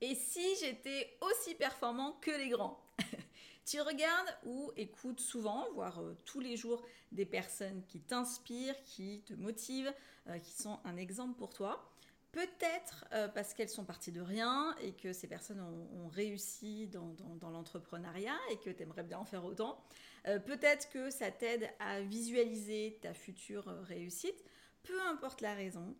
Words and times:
Et 0.00 0.14
si 0.14 0.56
j'étais 0.60 1.16
aussi 1.20 1.54
performant 1.54 2.12
que 2.20 2.30
les 2.30 2.48
grands? 2.48 2.80
Tu 3.68 3.82
regardes 3.82 4.34
ou 4.46 4.72
écoutes 4.78 5.20
souvent, 5.20 5.66
voire 5.74 6.00
euh, 6.00 6.16
tous 6.24 6.40
les 6.40 6.56
jours, 6.56 6.82
des 7.12 7.26
personnes 7.26 7.84
qui 7.86 8.00
t'inspirent, 8.00 8.82
qui 8.84 9.20
te 9.26 9.34
motivent, 9.34 9.92
euh, 10.28 10.38
qui 10.38 10.52
sont 10.52 10.80
un 10.86 10.96
exemple 10.96 11.36
pour 11.36 11.52
toi. 11.52 11.92
Peut-être 12.32 13.04
euh, 13.12 13.28
parce 13.28 13.52
qu'elles 13.52 13.68
sont 13.68 13.84
parties 13.84 14.10
de 14.10 14.22
rien 14.22 14.74
et 14.80 14.92
que 14.92 15.12
ces 15.12 15.26
personnes 15.26 15.60
ont, 15.60 16.08
réussi 16.08 16.86
dans, 16.86 17.14
l'entrepreneuriat 17.50 18.38
et 18.50 18.56
que 18.56 18.70
tu 18.70 18.82
aimerais 18.82 19.02
bien 19.02 19.18
en 19.18 19.26
faire 19.26 19.44
autant. 19.44 19.84
Peut-être 20.24 20.88
que 20.88 21.10
ça 21.10 21.30
t'aide 21.30 21.68
à 21.78 22.00
visualiser 22.00 22.98
ta 23.02 23.12
future 23.12 23.66
réussite. 23.82 24.42
Peu 24.82 24.98
importe 25.02 25.42
la 25.42 25.54
raison, 25.54 25.94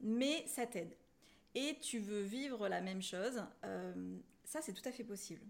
mais 0.00 0.46
ça 0.46 0.66
t'aide 0.66 0.96
et 1.56 1.78
tu 1.80 1.98
veux 1.98 2.20
vivre 2.20 2.68
la 2.68 2.82
même 2.82 3.02
chose, 3.02 3.42
euh, 3.64 4.18
ça 4.44 4.60
c'est 4.62 4.74
tout 4.74 4.86
à 4.86 4.92
fait 4.92 5.04
possible. 5.04 5.40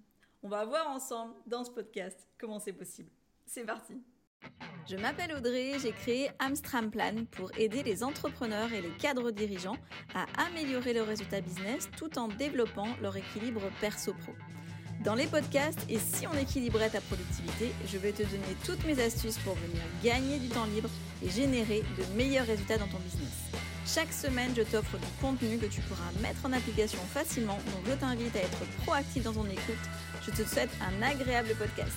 On 0.43 0.49
va 0.49 0.65
voir 0.65 0.89
ensemble 0.89 1.35
dans 1.47 1.65
ce 1.65 1.71
podcast 1.71 2.17
comment 2.39 2.61
c'est 2.61 2.73
possible. 2.73 3.11
C'est 3.45 3.65
parti 3.65 4.01
Je 4.89 4.97
m'appelle 4.97 5.35
Audrey, 5.35 5.73
j'ai 5.81 5.91
créé 5.91 6.31
Amstram 6.39 6.93
Plan 6.93 7.25
pour 7.33 7.51
aider 7.59 7.83
les 7.83 8.05
entrepreneurs 8.05 8.73
et 8.73 8.83
les 8.83 8.97
cadres 8.99 9.33
dirigeants 9.33 9.77
à 10.15 10.27
améliorer 10.47 10.93
leurs 10.93 11.09
résultats 11.09 11.41
business 11.41 11.89
tout 11.99 12.17
en 12.19 12.29
développant 12.29 12.89
leur 13.03 13.17
équilibre 13.17 13.63
perso-pro. 13.81 14.33
Dans 15.05 15.17
les 15.17 15.27
podcasts 15.27 15.85
et 15.89 15.99
si 15.99 16.27
on 16.29 16.35
équilibrait 16.35 16.91
ta 16.91 17.01
productivité, 17.01 17.73
je 17.87 17.99
vais 17.99 18.13
te 18.13 18.23
donner 18.23 18.57
toutes 18.65 18.85
mes 18.87 19.01
astuces 19.03 19.39
pour 19.39 19.55
venir 19.55 19.83
gagner 20.05 20.39
du 20.39 20.49
temps 20.49 20.67
libre 20.67 20.89
et 21.25 21.29
générer 21.29 21.83
de 21.99 22.17
meilleurs 22.17 22.47
résultats 22.47 22.79
dans 22.79 22.89
ton 22.89 22.99
business. 22.99 23.46
Chaque 23.87 24.13
semaine, 24.13 24.53
je 24.57 24.63
t'offre 24.63 24.99
du 24.99 25.07
contenu 25.21 25.59
que 25.59 25.67
tu 25.67 25.81
pourras 25.83 26.11
mettre 26.21 26.45
en 26.45 26.53
application 26.53 26.99
facilement, 26.99 27.55
donc 27.55 27.87
je 27.87 27.93
t'invite 27.93 28.35
à 28.35 28.41
être 28.41 28.67
proactif 28.83 29.23
dans 29.23 29.33
ton 29.33 29.47
écoute. 29.47 29.79
Je 30.23 30.33
te 30.33 30.43
souhaite 30.43 30.71
un 30.81 31.03
agréable 31.03 31.55
podcast. 31.57 31.97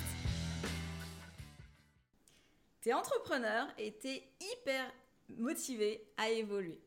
Tu 2.81 2.89
es 2.89 2.93
entrepreneur 2.93 3.67
et 3.79 3.97
tu 3.99 4.07
es 4.07 4.23
hyper 4.39 4.85
motivé 5.29 6.07
à 6.17 6.29
évoluer. 6.29 6.79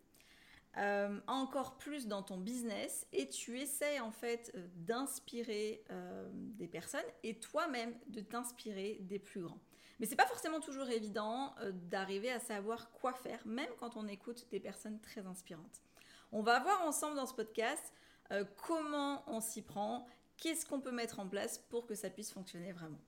Euh, 0.79 1.21
encore 1.27 1.77
plus 1.77 2.07
dans 2.07 2.23
ton 2.23 2.39
business 2.39 3.07
et 3.13 3.29
tu 3.29 3.59
essaies 3.59 4.01
en 4.01 4.11
fait 4.11 4.51
euh, 4.55 4.67
d'inspirer 4.77 5.85
euh, 5.91 6.31
des 6.33 6.67
personnes 6.67 7.01
et 7.23 7.39
toi-même 7.41 7.93
de 8.07 8.21
t'inspirer 8.21 8.99
des 9.03 9.19
plus 9.19 9.43
grands. 9.43 9.61
Mais 10.01 10.07
c'est 10.07 10.17
pas 10.17 10.27
forcément 10.27 10.61
toujours 10.61 10.89
évident 10.89 11.55
euh, 11.61 11.73
d'arriver 11.73 12.31
à 12.31 12.41
savoir 12.41 12.91
quoi 12.93 13.13
faire, 13.13 13.41
même 13.47 13.71
quand 13.79 13.97
on 13.97 14.09
écoute 14.09 14.47
des 14.51 14.61
personnes 14.61 15.01
très 15.01 15.27
inspirantes. 15.27 15.81
On 16.33 16.43
va 16.43 16.61
voir 16.61 16.83
ensemble 16.83 17.17
dans 17.17 17.27
ce 17.27 17.35
podcast 17.35 17.93
euh, 18.31 18.45
comment 18.67 19.23
on 19.27 19.41
s'y 19.41 19.63
prend, 19.63 20.07
qu'est-ce 20.39 20.65
qu'on 20.67 20.81
peut 20.81 20.93
mettre 20.93 21.21
en 21.21 21.29
place 21.29 21.59
pour 21.59 21.87
que 21.87 21.95
ça 21.95 22.11
puisse 22.11 22.33
fonctionner 22.33 22.73
vraiment. 22.73 23.01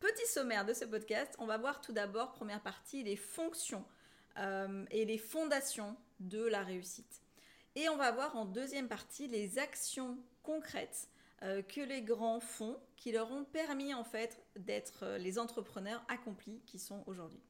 Petit 0.00 0.26
sommaire 0.26 0.64
de 0.64 0.72
ce 0.72 0.86
podcast, 0.86 1.34
on 1.38 1.46
va 1.46 1.58
voir 1.58 1.82
tout 1.82 1.92
d'abord, 1.92 2.32
première 2.32 2.62
partie, 2.62 3.02
les 3.02 3.16
fonctions 3.16 3.84
euh, 4.38 4.86
et 4.90 5.04
les 5.04 5.18
fondations 5.18 5.94
de 6.20 6.42
la 6.42 6.62
réussite. 6.62 7.20
Et 7.74 7.88
on 7.90 7.96
va 7.96 8.10
voir 8.10 8.34
en 8.36 8.46
deuxième 8.46 8.88
partie 8.88 9.28
les 9.28 9.58
actions 9.58 10.18
concrètes 10.42 11.08
euh, 11.42 11.62
que 11.62 11.80
les 11.80 12.02
grands 12.02 12.38
font, 12.38 12.78
qui 12.96 13.12
leur 13.12 13.32
ont 13.32 13.44
permis 13.44 13.94
en 13.94 14.04
fait 14.04 14.42
d'être 14.56 15.04
euh, 15.04 15.18
les 15.18 15.38
entrepreneurs 15.38 16.04
accomplis 16.08 16.60
qui 16.66 16.78
sont 16.78 17.02
aujourd'hui. 17.06 17.40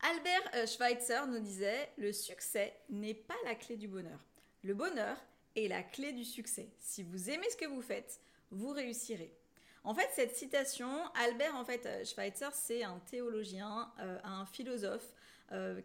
Albert 0.00 0.50
euh, 0.54 0.66
Schweitzer 0.66 1.26
nous 1.28 1.40
disait 1.40 1.90
Le 1.98 2.10
succès 2.10 2.74
n'est 2.88 3.12
pas 3.12 3.36
la 3.44 3.54
clé 3.54 3.76
du 3.76 3.86
bonheur. 3.86 4.24
Le 4.62 4.72
bonheur 4.72 5.18
est 5.56 5.68
la 5.68 5.82
clé 5.82 6.12
du 6.12 6.24
succès. 6.24 6.70
Si 6.78 7.02
vous 7.02 7.28
aimez 7.28 7.48
ce 7.50 7.56
que 7.56 7.66
vous 7.66 7.82
faites, 7.82 8.18
vous 8.50 8.70
réussirez. 8.70 9.36
En 9.82 9.94
fait, 9.94 10.08
cette 10.14 10.34
citation, 10.34 10.88
Albert 11.16 11.54
en 11.56 11.66
fait, 11.66 12.06
Schweitzer, 12.06 12.48
c'est 12.54 12.82
un 12.82 12.98
théologien, 13.00 13.92
un 13.98 14.46
philosophe 14.46 15.14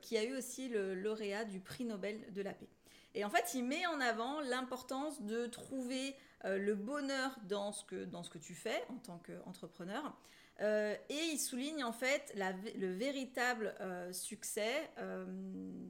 qui 0.02 0.18
a 0.18 0.24
eu 0.24 0.38
aussi 0.38 0.70
le 0.70 0.96
lauréat 0.96 1.44
du 1.44 1.60
prix 1.60 1.84
Nobel 1.84 2.32
de 2.32 2.42
la 2.42 2.54
paix. 2.54 2.70
Et 3.16 3.26
en 3.26 3.30
fait, 3.30 3.54
il 3.54 3.64
met 3.64 3.86
en 3.88 4.00
avant 4.00 4.40
l'importance 4.42 5.22
de 5.22 5.48
trouver 5.48 6.16
euh, 6.46 6.58
le 6.58 6.76
bonheur 6.76 7.38
dans 7.44 7.72
ce, 7.72 7.84
que, 7.84 8.06
dans 8.06 8.24
ce 8.24 8.30
que 8.30 8.38
tu 8.38 8.54
fais 8.54 8.84
en 8.90 8.98
tant 8.98 9.20
qu'entrepreneur. 9.20 10.16
Euh, 10.62 10.96
et 11.10 11.22
il 11.32 11.38
souligne 11.38 11.84
en 11.84 11.94
fait 11.94 12.34
le 12.36 12.94
véritable 12.94 13.76
euh, 13.80 14.12
succès. 14.12 14.90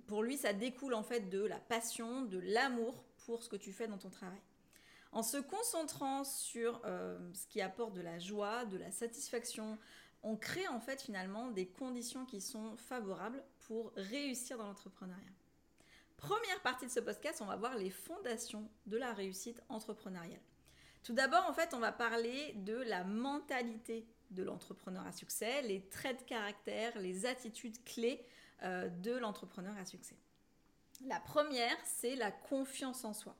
pour 0.08 0.24
lui, 0.24 0.38
ça 0.38 0.54
découle 0.54 0.94
en 0.94 1.04
fait 1.04 1.30
de 1.30 1.44
la 1.44 1.60
passion, 1.60 2.22
de 2.24 2.40
l'amour 2.40 3.04
pour 3.26 3.44
ce 3.44 3.50
que 3.50 3.56
tu 3.56 3.74
fais 3.74 3.88
dans 3.88 3.98
ton 3.98 4.10
travail. 4.10 4.42
En 5.12 5.24
se 5.24 5.38
concentrant 5.38 6.24
sur 6.24 6.82
ce 6.84 7.48
qui 7.48 7.62
apporte 7.62 7.94
de 7.96 8.02
la 8.02 8.20
joie, 8.20 8.66
de 8.66 8.78
la 8.78 8.92
satisfaction, 8.92 9.80
on 10.22 10.36
crée 10.36 10.68
en 10.68 10.80
fait 10.80 11.02
finalement 11.02 11.48
des 11.48 11.68
conditions 11.68 12.26
qui 12.26 12.42
sont 12.42 12.78
favorables 12.78 13.44
pour 13.68 13.92
réussir 13.96 14.60
dans 14.60 14.68
l'entrepreneuriat. 14.68 15.39
Première 16.20 16.60
partie 16.62 16.86
de 16.86 16.92
ce 16.92 17.00
podcast, 17.00 17.40
on 17.42 17.46
va 17.46 17.56
voir 17.56 17.78
les 17.78 17.90
fondations 17.90 18.70
de 18.88 18.98
la 18.98 19.14
réussite 19.14 19.62
entrepreneuriale. 19.70 20.42
Tout 21.02 21.14
d'abord, 21.14 21.46
en 21.48 21.54
fait, 21.54 21.74
on 21.74 21.80
va 21.80 21.94
parler 21.94 22.54
de 22.58 22.76
la 22.76 23.06
mentalité 23.06 24.06
de 24.30 24.44
l'entrepreneur 24.44 25.08
à 25.08 25.14
succès, 25.14 25.62
les 25.62 25.88
traits 25.88 26.20
de 26.20 26.24
caractère, 26.26 27.00
les 27.00 27.26
attitudes 27.26 27.82
clés 27.86 28.22
euh, 28.64 28.90
de 28.90 29.16
l'entrepreneur 29.16 29.76
à 29.78 29.86
succès. 29.86 30.18
La 31.06 31.22
première, 31.22 31.78
c'est 31.86 32.18
la 32.18 32.32
confiance 32.32 33.06
en 33.06 33.14
soi. 33.14 33.34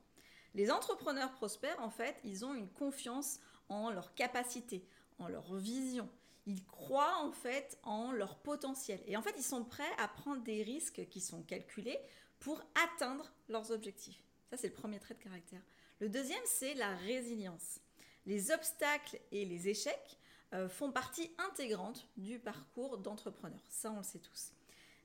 Les 0.54 0.70
entrepreneurs 0.70 1.32
prospères, 1.32 1.80
en 1.80 1.90
fait, 1.90 2.16
ils 2.24 2.46
ont 2.46 2.54
une 2.54 2.70
confiance 2.70 3.40
en 3.68 3.90
leur 3.90 4.14
capacité, 4.14 4.88
en 5.18 5.28
leur 5.28 5.54
vision. 5.54 6.08
Ils 6.46 6.64
croient 6.64 7.18
en 7.18 7.30
fait 7.30 7.78
en 7.82 8.10
leur 8.10 8.38
potentiel. 8.38 9.02
Et 9.06 9.18
en 9.18 9.22
fait, 9.22 9.34
ils 9.36 9.44
sont 9.44 9.64
prêts 9.64 9.92
à 9.98 10.08
prendre 10.08 10.42
des 10.42 10.62
risques 10.62 11.06
qui 11.10 11.20
sont 11.20 11.42
calculés 11.42 11.98
pour 12.40 12.60
atteindre 12.74 13.30
leurs 13.48 13.70
objectifs. 13.70 14.22
Ça, 14.50 14.56
c'est 14.56 14.68
le 14.68 14.74
premier 14.74 14.98
trait 14.98 15.14
de 15.14 15.22
caractère. 15.22 15.60
Le 16.00 16.08
deuxième, 16.08 16.42
c'est 16.46 16.74
la 16.74 16.96
résilience. 16.96 17.80
Les 18.26 18.50
obstacles 18.50 19.20
et 19.30 19.44
les 19.44 19.68
échecs 19.68 20.18
euh, 20.52 20.68
font 20.68 20.90
partie 20.90 21.30
intégrante 21.38 22.08
du 22.16 22.38
parcours 22.38 22.98
d'entrepreneur. 22.98 23.60
Ça, 23.68 23.92
on 23.92 23.98
le 23.98 24.02
sait 24.02 24.18
tous. 24.18 24.52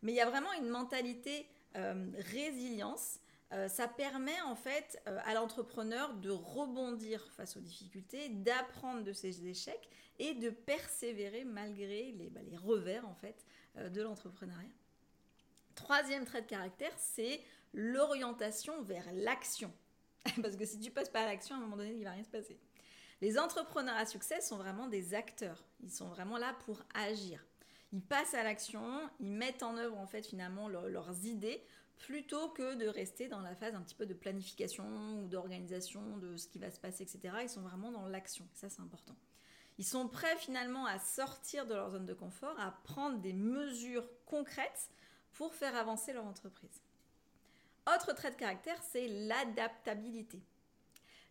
Mais 0.02 0.12
il 0.12 0.16
y 0.16 0.22
a 0.22 0.30
vraiment 0.30 0.52
une 0.54 0.70
mentalité 0.70 1.48
euh, 1.76 2.10
résilience. 2.32 3.20
Euh, 3.52 3.68
ça 3.68 3.88
permet 3.88 4.40
en 4.42 4.56
fait 4.56 5.02
à 5.06 5.34
l'entrepreneur 5.34 6.14
de 6.16 6.32
rebondir 6.32 7.28
face 7.36 7.58
aux 7.58 7.62
difficultés, 7.62 8.30
d'apprendre 8.30 9.04
de 9.04 9.14
ses 9.14 9.46
échecs 9.46 9.90
et 10.18 10.34
de 10.34 10.50
persévérer 10.50 11.44
malgré 11.44 12.12
les, 12.14 12.30
bah, 12.30 12.42
les 12.50 12.58
revers 12.58 13.08
en 13.08 13.16
fait 13.16 13.46
de 13.76 14.02
l'entrepreneuriat. 14.02 14.70
Troisième 15.76 16.26
trait 16.26 16.42
de 16.42 16.48
caractère, 16.48 16.94
c'est 16.98 17.42
l'orientation 17.74 18.82
vers 18.82 19.06
l'action. 19.14 19.72
Parce 20.42 20.56
que 20.56 20.66
si 20.66 20.80
tu 20.80 20.92
passes 20.92 21.10
pas 21.10 21.22
à 21.22 21.26
l'action, 21.26 21.56
à 21.56 21.58
un 21.60 21.62
moment 21.62 21.78
donné, 21.78 21.94
il 21.94 22.04
va 22.04 22.12
rien 22.12 22.24
se 22.24 22.30
passer. 22.30 22.58
Les 23.22 23.38
entrepreneurs 23.38 23.96
à 23.96 24.06
succès 24.06 24.42
sont 24.42 24.58
vraiment 24.58 24.88
des 24.88 25.14
acteurs. 25.14 25.64
Ils 25.82 25.92
sont 25.92 26.08
vraiment 26.10 26.38
là 26.38 26.56
pour 26.66 26.82
agir. 26.94 27.46
Ils 27.94 28.02
passent 28.02 28.34
à 28.34 28.44
l'action, 28.44 29.10
ils 29.20 29.32
mettent 29.32 29.64
en 29.64 29.78
œuvre 29.78 29.98
en 29.98 30.08
fait 30.08 30.26
finalement 30.26 30.68
leurs 30.68 31.26
idées 31.26 31.64
plutôt 31.98 32.50
que 32.50 32.76
de 32.76 32.88
rester 32.88 33.28
dans 33.30 33.40
la 33.40 33.56
phase 33.56 33.74
un 33.74 33.82
petit 33.82 33.96
peu 33.96 34.06
de 34.06 34.14
planification 34.14 34.86
ou 35.22 35.28
d'organisation 35.28 36.18
de 36.18 36.36
ce 36.36 36.48
qui 36.48 36.60
va 36.60 36.70
se 36.72 36.80
passer, 36.80 37.04
etc. 37.04 37.36
Ils 37.44 37.50
sont 37.50 37.62
vraiment 37.62 37.92
dans 37.92 38.06
l'action. 38.08 38.46
Ça, 38.54 38.68
c'est 38.70 38.82
important. 38.82 39.16
Ils 39.78 39.86
sont 39.86 40.08
prêts 40.08 40.36
finalement 40.38 40.86
à 40.86 41.00
sortir 41.00 41.66
de 41.66 41.74
leur 41.74 41.92
zone 41.92 42.06
de 42.06 42.14
confort, 42.14 42.60
à 42.60 42.72
prendre 42.84 43.20
des 43.20 43.34
mesures 43.34 44.08
concrètes 44.26 44.90
pour 45.36 45.54
faire 45.54 45.76
avancer 45.76 46.14
leur 46.14 46.26
entreprise. 46.26 46.82
Autre 47.94 48.14
trait 48.14 48.32
de 48.32 48.36
caractère, 48.36 48.82
c'est 48.82 49.08
l'adaptabilité. 49.08 50.42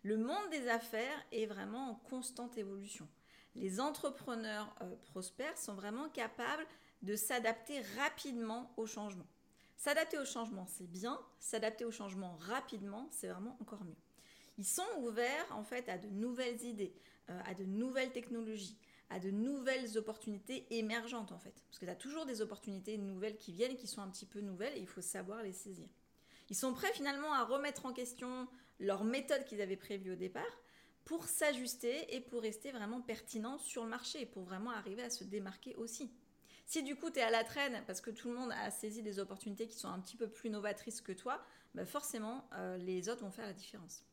Le 0.03 0.17
monde 0.17 0.51
des 0.51 0.69
affaires 0.69 1.25
est 1.33 1.47
vraiment 1.47 1.91
en 1.91 1.95
constante 1.95 2.57
évolution. 2.59 3.09
Les 3.57 3.81
entrepreneurs 3.81 4.73
euh, 4.83 4.95
prospères 5.11 5.59
sont 5.59 5.75
vraiment 5.75 6.09
capables 6.11 6.67
de 7.03 7.17
s'adapter 7.17 7.81
rapidement 7.99 8.73
au 8.77 8.87
changement. 8.87 9.27
S'adapter 9.77 10.19
au 10.19 10.25
changement, 10.25 10.67
c'est 10.67 10.91
bien. 10.91 11.21
S'adapter 11.39 11.85
au 11.85 11.91
changement 11.91 12.37
rapidement, 12.41 13.09
c'est 13.11 13.29
vraiment 13.29 13.57
encore 13.61 13.85
mieux. 13.85 13.97
Ils 14.59 14.67
sont 14.67 14.83
ouverts 14.99 15.47
en 15.51 15.65
fait 15.65 15.89
à 15.89 15.99
de 15.99 16.09
nouvelles 16.09 16.63
idées, 16.63 16.95
euh, 17.31 17.41
à 17.47 17.55
de 17.55 17.65
nouvelles 17.65 18.13
technologies, 18.13 18.79
à 19.11 19.19
de 19.19 19.31
nouvelles 19.31 19.97
opportunités 19.99 20.67
émergentes 20.71 21.33
en 21.33 21.39
fait. 21.39 21.55
Parce 21.69 21.79
que 21.79 21.85
tu 21.85 21.91
as 21.91 21.97
toujours 21.97 22.27
des 22.27 22.41
opportunités 22.41 22.99
nouvelles 22.99 23.37
qui 23.37 23.53
viennent, 23.53 23.77
qui 23.77 23.87
sont 23.87 24.01
un 24.01 24.09
petit 24.09 24.27
peu 24.27 24.41
nouvelles 24.41 24.77
et 24.77 24.81
il 24.81 24.87
faut 24.87 25.01
savoir 25.01 25.43
les 25.43 25.53
saisir. 25.53 25.89
Ils 26.51 26.57
sont 26.57 26.75
prêts 26.75 26.93
finalement 26.93 27.33
à 27.33 27.45
remettre 27.45 27.87
en 27.87 27.93
question 27.93 28.49
leur 28.81 29.05
méthode 29.05 29.45
qu'ils 29.45 29.63
avaient 29.63 29.77
prévue 29.77 30.13
au 30.13 30.17
départ 30.17 30.61
pour 31.05 31.25
s'ajuster 31.25 32.15
et 32.15 32.21
pour 32.21 32.43
rester 32.43 32.73
vraiment 32.73 33.01
pertinents 33.01 33.59
sur 33.59 33.85
le 33.85 33.91
marché, 33.91 34.27
pour 34.27 34.43
vraiment 34.43 34.71
arriver 34.71 35.03
à 35.03 35.11
se 35.11 35.25
démarquer 35.25 35.75
aussi. 35.77 36.11
Si 36.67 36.83
du 36.83 36.97
coup 36.97 37.11
tu 37.11 37.19
es 37.19 37.23
à 37.23 37.31
la 37.31 37.45
traîne 37.45 37.83
parce 37.87 38.01
que 38.01 38.11
tout 38.11 38.29
le 38.29 38.35
monde 38.35 38.53
a 38.53 38.71
saisi 38.71 39.03
des 39.03 39.19
opportunités 39.19 39.67
qui 39.67 39.77
sont 39.77 39.89
un 39.89 40.01
petit 40.01 40.17
peu 40.17 40.29
plus 40.29 40.49
novatrices 40.49 41.03
que 41.03 41.13
toi, 41.13 41.45
bah 41.75 41.85
forcément 41.85 42.49
euh, 42.55 42.77
les 42.79 43.09
autres 43.09 43.23
vont 43.23 43.31
faire 43.31 43.47
la 43.47 43.53
différence. 43.53 44.05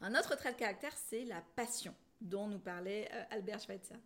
Un 0.00 0.14
autre 0.18 0.36
trait 0.36 0.52
de 0.52 0.58
caractère, 0.58 0.94
c'est 0.96 1.24
la 1.24 1.40
passion 1.54 1.94
dont 2.20 2.48
nous 2.48 2.58
parlait 2.58 3.08
euh, 3.12 3.22
Albert 3.30 3.60
Schweitzer. 3.60 3.96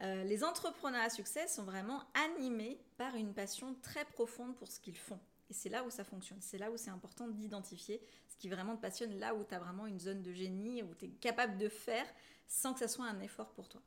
Euh, 0.00 0.22
les 0.24 0.44
entrepreneurs 0.44 1.02
à 1.02 1.10
succès 1.10 1.48
sont 1.48 1.64
vraiment 1.64 2.02
animés 2.14 2.80
par 2.96 3.16
une 3.16 3.34
passion 3.34 3.74
très 3.82 4.04
profonde 4.04 4.56
pour 4.56 4.68
ce 4.68 4.78
qu'ils 4.78 4.96
font. 4.96 5.18
Et 5.50 5.54
c'est 5.54 5.68
là 5.68 5.82
où 5.82 5.90
ça 5.90 6.04
fonctionne. 6.04 6.38
C'est 6.40 6.58
là 6.58 6.70
où 6.70 6.76
c'est 6.76 6.90
important 6.90 7.26
d'identifier 7.26 8.00
ce 8.28 8.36
qui 8.36 8.48
vraiment 8.48 8.76
te 8.76 8.82
passionne, 8.82 9.18
là 9.18 9.34
où 9.34 9.44
tu 9.44 9.54
as 9.54 9.58
vraiment 9.58 9.86
une 9.86 9.98
zone 9.98 10.22
de 10.22 10.32
génie, 10.32 10.82
où 10.82 10.94
tu 10.94 11.06
es 11.06 11.08
capable 11.08 11.58
de 11.58 11.68
faire 11.68 12.06
sans 12.46 12.74
que 12.74 12.78
ça 12.78 12.88
soit 12.88 13.06
un 13.06 13.20
effort 13.20 13.50
pour 13.52 13.68
toi. 13.68 13.80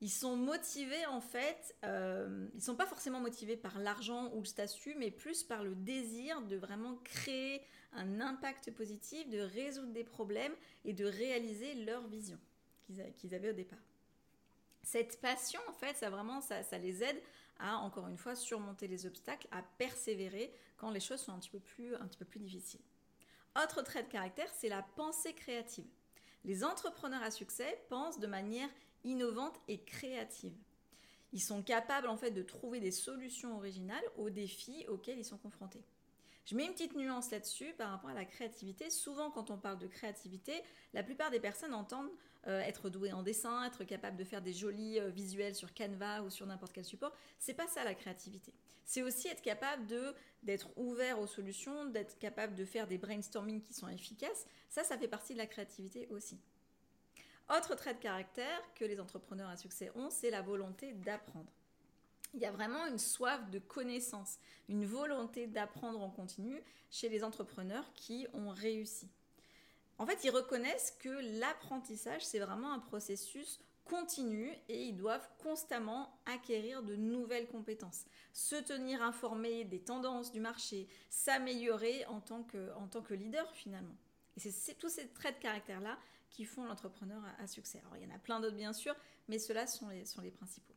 Ils 0.00 0.10
sont 0.10 0.36
motivés 0.36 1.06
en 1.06 1.20
fait, 1.20 1.76
euh, 1.84 2.48
ils 2.52 2.56
ne 2.56 2.60
sont 2.60 2.74
pas 2.74 2.86
forcément 2.86 3.20
motivés 3.20 3.56
par 3.56 3.78
l'argent 3.78 4.32
ou 4.34 4.40
le 4.40 4.44
statut, 4.44 4.96
mais 4.98 5.12
plus 5.12 5.44
par 5.44 5.62
le 5.62 5.76
désir 5.76 6.42
de 6.42 6.56
vraiment 6.56 6.96
créer 7.04 7.62
un 7.92 8.20
impact 8.20 8.72
positif, 8.72 9.28
de 9.28 9.38
résoudre 9.38 9.92
des 9.92 10.02
problèmes 10.02 10.54
et 10.84 10.92
de 10.92 11.04
réaliser 11.04 11.74
leur 11.84 12.06
vision 12.08 12.38
qu'ils 13.18 13.34
avaient 13.34 13.50
au 13.50 13.54
départ. 13.54 13.78
Cette 14.82 15.20
passion, 15.20 15.60
en 15.68 15.72
fait, 15.72 15.96
ça 15.96 16.10
vraiment, 16.10 16.40
ça, 16.40 16.60
les 16.78 17.04
aide 17.04 17.20
à, 17.58 17.76
encore 17.76 18.08
une 18.08 18.18
fois, 18.18 18.34
surmonter 18.34 18.88
les 18.88 19.06
obstacles, 19.06 19.46
à 19.52 19.62
persévérer 19.78 20.52
quand 20.76 20.90
les 20.90 21.00
choses 21.00 21.20
sont 21.20 21.32
un 21.32 21.38
petit 21.38 21.50
peu 21.50 21.60
plus, 21.60 21.94
un 21.94 22.06
petit 22.06 22.18
peu 22.18 22.24
plus 22.24 22.40
difficiles. 22.40 22.80
Autre 23.62 23.82
trait 23.82 24.02
de 24.02 24.08
caractère, 24.08 24.48
c'est 24.52 24.68
la 24.68 24.82
pensée 24.82 25.34
créative. 25.34 25.86
Les 26.44 26.64
entrepreneurs 26.64 27.22
à 27.22 27.30
succès 27.30 27.80
pensent 27.88 28.18
de 28.18 28.26
manière 28.26 28.68
innovante 29.04 29.60
et 29.68 29.82
créative. 29.84 30.56
Ils 31.32 31.40
sont 31.40 31.62
capables 31.62 32.08
en 32.08 32.16
fait 32.16 32.30
de 32.30 32.42
trouver 32.42 32.80
des 32.80 32.90
solutions 32.90 33.56
originales 33.56 34.04
aux 34.16 34.30
défis 34.30 34.84
auxquels 34.88 35.18
ils 35.18 35.24
sont 35.24 35.38
confrontés. 35.38 35.84
Je 36.44 36.56
mets 36.56 36.66
une 36.66 36.72
petite 36.72 36.96
nuance 36.96 37.30
là-dessus 37.30 37.72
par 37.74 37.90
rapport 37.90 38.10
à 38.10 38.14
la 38.14 38.24
créativité. 38.24 38.90
Souvent, 38.90 39.30
quand 39.30 39.50
on 39.50 39.56
parle 39.56 39.78
de 39.78 39.86
créativité, 39.86 40.60
la 40.92 41.02
plupart 41.02 41.30
des 41.30 41.40
personnes 41.40 41.72
entendent 41.72 42.10
euh, 42.46 42.60
être 42.60 42.90
doué 42.90 43.12
en 43.12 43.22
dessin, 43.22 43.64
être 43.64 43.84
capable 43.84 44.16
de 44.16 44.24
faire 44.24 44.42
des 44.42 44.52
jolis 44.52 44.98
euh, 44.98 45.10
visuels 45.10 45.54
sur 45.54 45.72
Canva 45.72 46.22
ou 46.22 46.30
sur 46.30 46.46
n'importe 46.46 46.72
quel 46.72 46.84
support. 46.84 47.14
C'est 47.38 47.54
pas 47.54 47.68
ça 47.68 47.84
la 47.84 47.94
créativité. 47.94 48.52
C'est 48.84 49.02
aussi 49.02 49.28
être 49.28 49.42
capable 49.42 49.86
de 49.86 50.14
d'être 50.42 50.76
ouvert 50.76 51.20
aux 51.20 51.28
solutions, 51.28 51.84
d'être 51.84 52.18
capable 52.18 52.56
de 52.56 52.64
faire 52.64 52.88
des 52.88 52.98
brainstorming 52.98 53.62
qui 53.62 53.74
sont 53.74 53.88
efficaces. 53.88 54.44
Ça, 54.68 54.82
ça 54.82 54.98
fait 54.98 55.06
partie 55.06 55.34
de 55.34 55.38
la 55.38 55.46
créativité 55.46 56.08
aussi. 56.10 56.36
Autre 57.48 57.76
trait 57.76 57.94
de 57.94 58.00
caractère 58.00 58.60
que 58.74 58.84
les 58.84 58.98
entrepreneurs 58.98 59.48
à 59.48 59.56
succès 59.56 59.92
ont, 59.94 60.10
c'est 60.10 60.30
la 60.30 60.42
volonté 60.42 60.94
d'apprendre. 60.94 61.52
Il 62.34 62.40
y 62.40 62.46
a 62.46 62.50
vraiment 62.50 62.86
une 62.86 62.98
soif 62.98 63.50
de 63.50 63.58
connaissance, 63.58 64.38
une 64.68 64.86
volonté 64.86 65.46
d'apprendre 65.46 66.00
en 66.00 66.10
continu 66.10 66.62
chez 66.90 67.08
les 67.08 67.22
entrepreneurs 67.22 67.92
qui 67.94 68.26
ont 68.32 68.48
réussi. 68.48 69.08
En 70.02 70.06
fait, 70.06 70.24
ils 70.24 70.30
reconnaissent 70.30 70.96
que 70.98 71.38
l'apprentissage, 71.38 72.26
c'est 72.26 72.40
vraiment 72.40 72.72
un 72.72 72.80
processus 72.80 73.60
continu 73.84 74.50
et 74.68 74.82
ils 74.86 74.96
doivent 74.96 75.28
constamment 75.38 76.18
acquérir 76.26 76.82
de 76.82 76.96
nouvelles 76.96 77.46
compétences, 77.46 78.04
se 78.32 78.56
tenir 78.56 79.00
informés 79.00 79.64
des 79.64 79.78
tendances 79.78 80.32
du 80.32 80.40
marché, 80.40 80.88
s'améliorer 81.08 82.04
en, 82.06 82.20
tant 82.20 82.42
que, 82.42 82.74
en 82.74 82.88
tant 82.88 83.00
que 83.00 83.14
leader 83.14 83.48
finalement. 83.54 83.94
Et 84.36 84.40
c'est 84.50 84.74
tous 84.74 84.88
ces 84.88 85.06
traits 85.06 85.36
de 85.36 85.42
caractère-là 85.42 85.96
qui 86.30 86.46
font 86.46 86.64
l'entrepreneur 86.64 87.22
à, 87.38 87.46
succès. 87.46 87.78
Alors 87.82 87.96
il 87.96 88.02
y 88.02 88.12
en 88.12 88.16
a 88.16 88.18
plein 88.18 88.40
d'autres 88.40 88.56
bien 88.56 88.72
sûr, 88.72 88.96
mais 89.28 89.38
ceux-là 89.38 89.68
sont 89.68 89.88
les, 89.88 90.04
sont 90.04 90.20
les 90.20 90.32
principaux. 90.32 90.74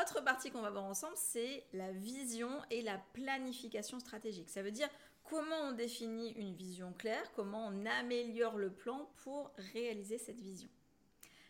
Autre 0.00 0.24
partie 0.24 0.50
qu'on 0.50 0.62
va 0.62 0.70
voir 0.70 0.84
ensemble, 0.84 1.16
c'est 1.18 1.66
la 1.74 1.92
vision 1.92 2.48
et 2.70 2.80
la 2.80 2.96
planification 3.12 4.00
stratégique. 4.00 4.48
Ça 4.48 4.62
veut 4.62 4.72
dire 4.72 4.88
comment 5.24 5.68
on 5.68 5.72
définit 5.72 6.32
une 6.32 6.54
vision 6.54 6.92
claire, 6.92 7.32
comment 7.34 7.66
on 7.66 7.86
améliore 7.86 8.56
le 8.56 8.70
plan 8.70 9.10
pour 9.16 9.50
réaliser 9.72 10.18
cette 10.18 10.40
vision. 10.40 10.68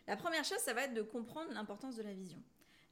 La 0.07 0.17
première 0.17 0.43
chose, 0.43 0.59
ça 0.59 0.73
va 0.73 0.83
être 0.83 0.93
de 0.93 1.01
comprendre 1.01 1.51
l'importance 1.53 1.95
de 1.95 2.03
la 2.03 2.13
vision. 2.13 2.41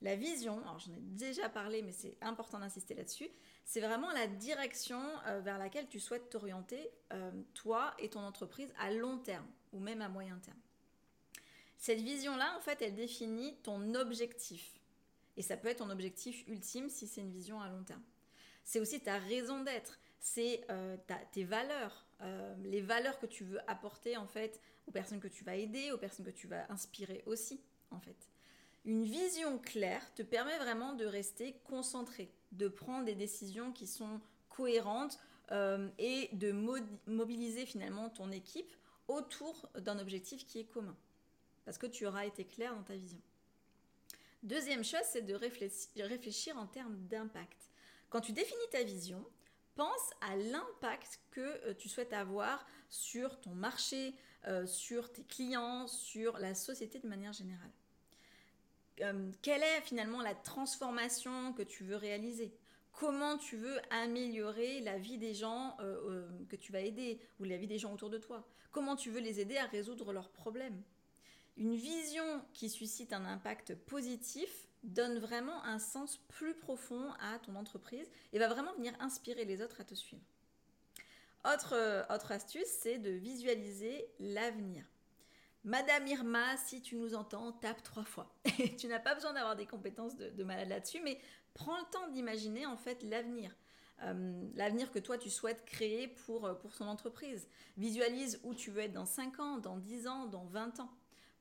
La 0.02 0.16
vision, 0.18 0.60
alors 0.62 0.80
j'en 0.80 0.92
ai 0.92 1.00
déjà 1.00 1.48
parlé, 1.48 1.82
mais 1.82 1.94
c'est 1.94 2.18
important 2.22 2.60
d'insister 2.60 2.94
là-dessus, 2.94 3.30
c'est 3.64 3.80
vraiment 3.80 4.12
la 4.12 4.28
direction 4.28 5.02
euh, 5.28 5.40
vers 5.40 5.58
laquelle 5.58 5.88
tu 5.88 6.00
souhaites 6.00 6.30
t'orienter, 6.30 6.90
euh, 7.14 7.32
toi 7.54 7.94
et 8.00 8.10
ton 8.10 8.20
entreprise, 8.20 8.74
à 8.78 8.92
long 8.92 9.18
terme 9.18 9.48
ou 9.72 9.80
même 9.80 10.02
à 10.02 10.10
moyen 10.10 10.38
terme. 10.40 10.58
Cette 11.78 12.02
vision-là, 12.02 12.56
en 12.58 12.62
fait, 12.62 12.82
elle 12.82 12.96
définit 12.96 13.56
ton 13.64 13.96
objectif. 13.96 14.80
Et 15.38 15.42
ça 15.42 15.58
peut 15.58 15.70
être 15.70 15.80
ton 15.80 15.90
objectif 15.90 16.46
ultime 16.48 16.90
si 16.90 17.08
c'est 17.08 17.22
une 17.22 17.32
vision 17.32 17.62
à 17.62 17.70
long 17.70 17.84
terme. 17.84 18.04
C'est 18.64 18.80
aussi 18.80 19.00
ta 19.00 19.18
raison 19.18 19.64
d'être 19.64 20.00
c'est 20.24 20.62
euh, 20.70 20.96
tes 21.34 21.44
valeurs, 21.44 22.06
euh, 22.22 22.56
les 22.64 22.80
valeurs 22.80 23.20
que 23.20 23.26
tu 23.26 23.44
veux 23.44 23.60
apporter 23.70 24.16
en 24.16 24.26
fait 24.26 24.62
aux 24.88 24.92
personnes 24.92 25.20
que 25.20 25.28
tu 25.28 25.44
vas 25.44 25.58
aider, 25.58 25.92
aux 25.92 25.98
personnes 25.98 26.26
que 26.26 26.32
tu 26.32 26.48
vas 26.48 26.66
inspirer 26.72 27.24
aussi 27.26 27.60
en 27.92 28.00
fait. 28.00 28.16
Une 28.86 29.04
vision 29.04 29.60
claire 29.60 30.02
te 30.16 30.24
permet 30.24 30.58
vraiment 30.60 30.94
de 30.94 31.06
rester 31.06 31.60
concentré, 31.66 32.32
de 32.54 32.70
prendre 32.70 33.04
des 33.04 33.16
décisions 33.16 33.74
qui 33.74 33.86
sont 33.86 34.22
cohérentes 34.48 35.20
euh, 35.52 35.90
et 35.98 36.30
de 36.32 36.54
mobiliser 37.06 37.66
finalement 37.66 38.10
ton 38.10 38.32
équipe 38.32 38.74
autour 39.10 39.68
d'un 39.76 40.00
objectif 40.00 40.48
qui 40.48 40.62
est 40.62 40.66
commun. 40.66 40.96
Parce 41.66 41.78
que 41.78 41.86
tu 41.86 42.08
auras 42.08 42.26
été 42.26 42.46
clair 42.46 42.74
dans 42.74 42.84
ta 42.84 42.96
vision. 42.96 43.22
Deuxième 44.42 44.86
chose, 44.86 45.04
c'est 45.06 45.22
de 45.22 45.34
réfléchir 45.34 46.58
en 46.58 46.66
termes 46.66 46.96
d'impact. 47.10 47.70
Quand 48.10 48.22
tu 48.22 48.32
définis 48.32 48.70
ta 48.72 48.84
vision, 48.84 49.26
pense 49.76 50.12
à 50.22 50.36
l'impact 50.36 51.20
que 51.32 51.42
euh, 51.42 51.74
tu 51.74 51.90
souhaites 51.90 52.14
avoir 52.14 52.66
sur 52.90 53.40
ton 53.42 53.52
marché, 53.52 54.16
euh, 54.48 54.66
sur 54.66 55.12
tes 55.12 55.24
clients, 55.24 55.88
sur 55.88 56.38
la 56.38 56.56
société 56.56 57.00
de 57.00 57.08
manière 57.08 57.34
générale. 57.34 57.72
Euh, 59.02 59.32
quelle 59.42 59.64
est 59.64 59.82
finalement 59.82 60.22
la 60.22 60.36
transformation 60.36 61.54
que 61.54 61.64
tu 61.64 61.84
veux 61.84 61.96
réaliser? 61.96 62.56
Comment 62.92 63.38
tu 63.38 63.58
veux 63.58 63.80
améliorer 63.90 64.80
la 64.82 65.00
vie 65.00 65.18
des 65.18 65.34
gens 65.34 65.76
que 66.48 66.56
tu 66.56 66.72
vas 66.72 66.82
aider 66.82 67.20
ou 67.40 67.44
la 67.44 67.58
vie 67.58 67.66
des 67.66 67.80
gens 67.80 67.92
autour 67.92 68.12
de 68.12 68.20
toi? 68.20 68.48
Comment 68.72 68.96
tu 68.96 69.10
veux 69.10 69.20
les 69.20 69.40
aider 69.40 69.58
à 69.58 69.66
résoudre 69.66 70.14
leurs 70.14 70.30
problèmes? 70.30 70.80
Une 71.58 71.76
vision 71.76 72.46
qui 72.54 72.70
suscite 72.70 73.12
un 73.12 73.26
impact 73.26 73.74
positif 73.74 74.68
donne 74.84 75.18
vraiment 75.18 75.64
un 75.64 75.80
sens 75.80 76.18
plus 76.30 76.54
profond 76.54 77.12
à 77.20 77.40
ton 77.40 77.56
entreprise 77.56 78.10
et 78.32 78.40
va 78.40 78.48
vraiment 78.48 78.74
venir 78.74 78.94
inspirer 79.00 79.46
les 79.46 79.62
autres 79.62 79.82
à 79.82 79.84
te 79.84 79.96
suivre. 79.96 80.24
Autre, 81.46 81.74
euh, 81.74 82.04
astuce, 82.30 82.68
c'est 82.68 83.00
de 83.00 83.10
visualiser 83.10 84.08
l'avenir. 84.20 84.86
Madame 85.66 86.08
Irma, 86.08 86.58
si 86.58 86.82
tu 86.82 86.96
nous 86.96 87.16
entends, 87.16 87.52
tape 87.54 87.84
trois 87.84 88.04
fois. 88.04 88.34
tu 88.78 88.88
n'as 88.88 89.00
pas 89.00 89.16
besoin 89.16 89.34
d'avoir 89.34 89.56
des 89.56 89.66
compétences 89.66 90.16
de, 90.16 90.44
malade 90.44 90.70
là-dessus, 90.70 91.02
mais 91.04 91.20
prends 91.54 91.78
le 91.78 91.86
temps 91.92 92.08
d'imaginer 92.10 92.66
en 92.66 92.78
fait 92.78 93.04
l'avenir. 93.04 93.56
Euh, 94.02 94.50
l'avenir 94.56 94.92
que 94.92 95.00
toi 95.00 95.18
tu 95.18 95.30
souhaites 95.30 95.64
créer 95.66 96.08
pour, 96.08 96.46
euh, 96.46 96.54
pour 96.54 96.76
ton 96.76 96.86
entreprise. 96.88 97.48
Visualise 97.78 98.40
où 98.44 98.54
tu 98.54 98.72
veux 98.72 98.82
être 98.82 98.94
dans 98.94 99.06
5 99.06 99.40
ans, 99.40 99.58
dans 99.58 99.78
10 99.78 100.08
ans, 100.08 100.26
dans 100.26 100.46
20 100.46 100.80
ans. 100.80 100.92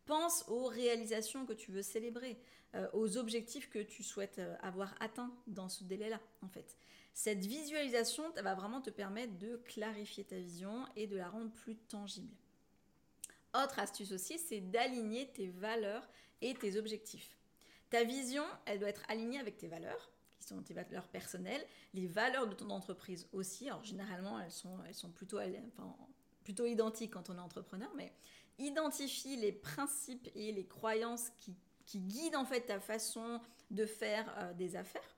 Pense 0.05 0.45
aux 0.49 0.67
réalisations 0.67 1.47
que 1.47 1.53
tu 1.53 1.71
veux 1.71 1.83
célébrer, 1.83 2.39
euh, 2.75 2.89
aux 2.93 3.19
objectifs 3.19 3.71
que 3.71 3.79
tu 3.79 4.03
souhaites 4.03 4.39
euh, 4.39 4.57
avoir 4.63 4.95
atteints 5.01 5.33
dans 5.47 5.69
ce 5.69 5.85
délai-là, 5.85 6.21
en 6.43 6.49
fait. 6.49 6.77
Cette 7.15 7.45
visualisation 7.45 8.25
va 8.43 8.55
vraiment 8.55 8.81
te 8.81 8.91
permettre 8.91 9.37
de 9.39 9.57
clarifier 9.65 10.25
ta 10.25 10.37
vision 10.37 10.87
et 10.97 11.07
de 11.07 11.17
la 11.17 11.29
rendre 11.29 11.51
plus 11.51 11.77
tangible. 11.77 12.35
Autre 13.55 13.79
astuce 13.79 14.13
aussi, 14.13 14.39
c'est 14.39 14.61
d'aligner 14.61 15.29
tes 15.29 15.49
valeurs 15.49 16.09
et 16.41 16.55
tes 16.55 16.79
objectifs. 16.79 17.37
Ta 17.91 18.05
vision, 18.05 18.45
elle 18.65 18.79
doit 18.79 18.89
être 18.89 19.05
alignée 19.09 19.39
avec 19.39 19.59
tes 19.59 19.69
valeurs, 19.69 20.11
qui 20.41 20.47
sont 20.49 20.63
tes 20.63 20.73
valeurs 20.73 21.07
personnelles, 21.09 21.65
les 21.93 22.07
valeurs 22.07 22.47
de 22.47 22.55
ton 22.55 22.71
entreprise 22.71 23.29
aussi. 23.33 23.69
Alors 23.69 23.85
généralement, 23.85 24.41
elles 24.41 24.51
sont, 24.51 25.11
plutôt, 25.15 25.39
plutôt 26.43 26.65
identiques 26.65 27.13
quand 27.13 27.29
on 27.29 27.37
est 27.37 27.41
entrepreneur, 27.41 27.93
mais 27.95 28.11
identifie 28.59 29.37
les 29.37 29.53
principes 29.53 30.29
et 30.35 30.53
les 30.53 30.67
croyances 30.67 31.31
qui, 31.39 31.55
guident 31.95 32.37
en 32.37 32.47
fait 32.47 32.63
ta 32.63 32.81
façon 32.81 33.39
de 33.71 33.85
faire 33.85 34.33
euh, 34.39 34.55
des 34.55 34.77
affaires. 34.77 35.17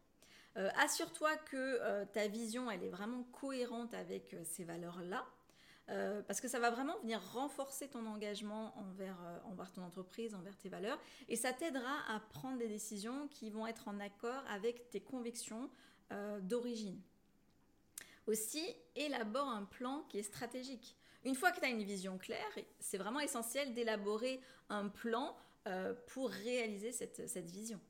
Euh, 0.56 0.68
assure-toi 0.76 1.36
que 1.36 1.56
euh, 1.56 2.04
ta 2.04 2.26
vision 2.26 2.68
elle 2.68 2.82
est 2.82 2.88
vraiment 2.88 3.22
cohérente 3.24 3.94
avec 3.94 4.34
ces 4.44 4.64
valeurs-là. 4.64 5.24
parce 6.26 6.40
que 6.40 6.48
ça 6.48 6.58
va 6.58 6.70
vraiment 6.70 6.98
venir 7.00 7.20
renforcer 7.32 7.86
ton 7.88 8.06
engagement 8.06 8.76
envers, 8.78 9.18
envers 9.44 9.70
ton 9.70 9.82
entreprise, 9.82 10.34
envers 10.34 10.56
tes 10.56 10.68
valeurs, 10.68 10.98
et 11.28 11.36
ça 11.36 11.52
t'aidera 11.52 11.94
à 12.08 12.18
prendre 12.18 12.58
des 12.58 12.68
décisions 12.68 13.28
qui 13.28 13.50
vont 13.50 13.66
être 13.66 13.86
en 13.86 14.00
accord 14.00 14.42
avec 14.48 14.90
tes 14.90 15.00
convictions 15.00 15.70
d'origine. 16.40 17.00
Aussi, 18.26 18.64
élabore 18.96 19.48
un 19.48 19.64
plan 19.64 20.04
qui 20.08 20.18
est 20.18 20.22
stratégique. 20.22 20.96
Une 21.24 21.34
fois 21.34 21.52
que 21.52 21.60
tu 21.60 21.64
as 21.64 21.70
une 21.70 21.82
vision 21.82 22.18
claire, 22.18 22.58
c'est 22.78 22.98
vraiment 22.98 23.20
essentiel 23.20 23.72
d'élaborer 23.72 24.40
un 24.68 24.88
plan 24.88 25.36
euh, 25.66 25.94
pour 26.08 26.28
réaliser 26.30 26.92
cette, 26.92 27.46
vision. 27.46 27.80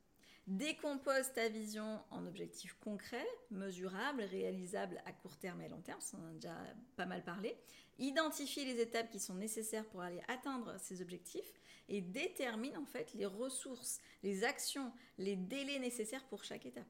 Décompose 0.46 1.32
ta 1.32 1.48
vision 1.48 2.00
en 2.10 2.26
objectifs 2.26 2.76
concrets, 2.80 3.26
mesurables, 3.50 4.22
réalisables 4.22 5.02
à 5.06 5.12
court 5.12 5.36
terme 5.36 5.62
et 5.62 5.68
long 5.68 5.80
terme, 5.80 6.00
ça 6.00 6.16
en 6.18 6.26
a 6.28 6.32
déjà 6.34 6.56
pas 6.96 7.06
mal 7.06 7.24
parlé. 7.24 7.56
Identifie 7.98 8.64
les 8.64 8.80
étapes 8.80 9.10
qui 9.10 9.18
sont 9.18 9.34
nécessaires 9.34 9.86
pour 9.86 10.02
aller 10.02 10.20
atteindre 10.28 10.76
ces 10.78 11.02
objectifs 11.02 11.52
et 11.88 12.00
détermine 12.00 12.76
en 12.76 12.84
fait 12.84 13.12
les 13.14 13.26
ressources, 13.26 14.00
les 14.22 14.44
actions, 14.44 14.92
les 15.18 15.34
délais 15.34 15.78
nécessaires 15.78 16.24
pour 16.26 16.44
chaque 16.44 16.66
étape. 16.66 16.86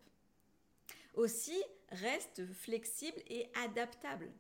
Aussi, 1.15 1.63
reste 1.91 2.45
flexible 2.53 3.21
et 3.29 3.49
adaptable. 3.55 4.31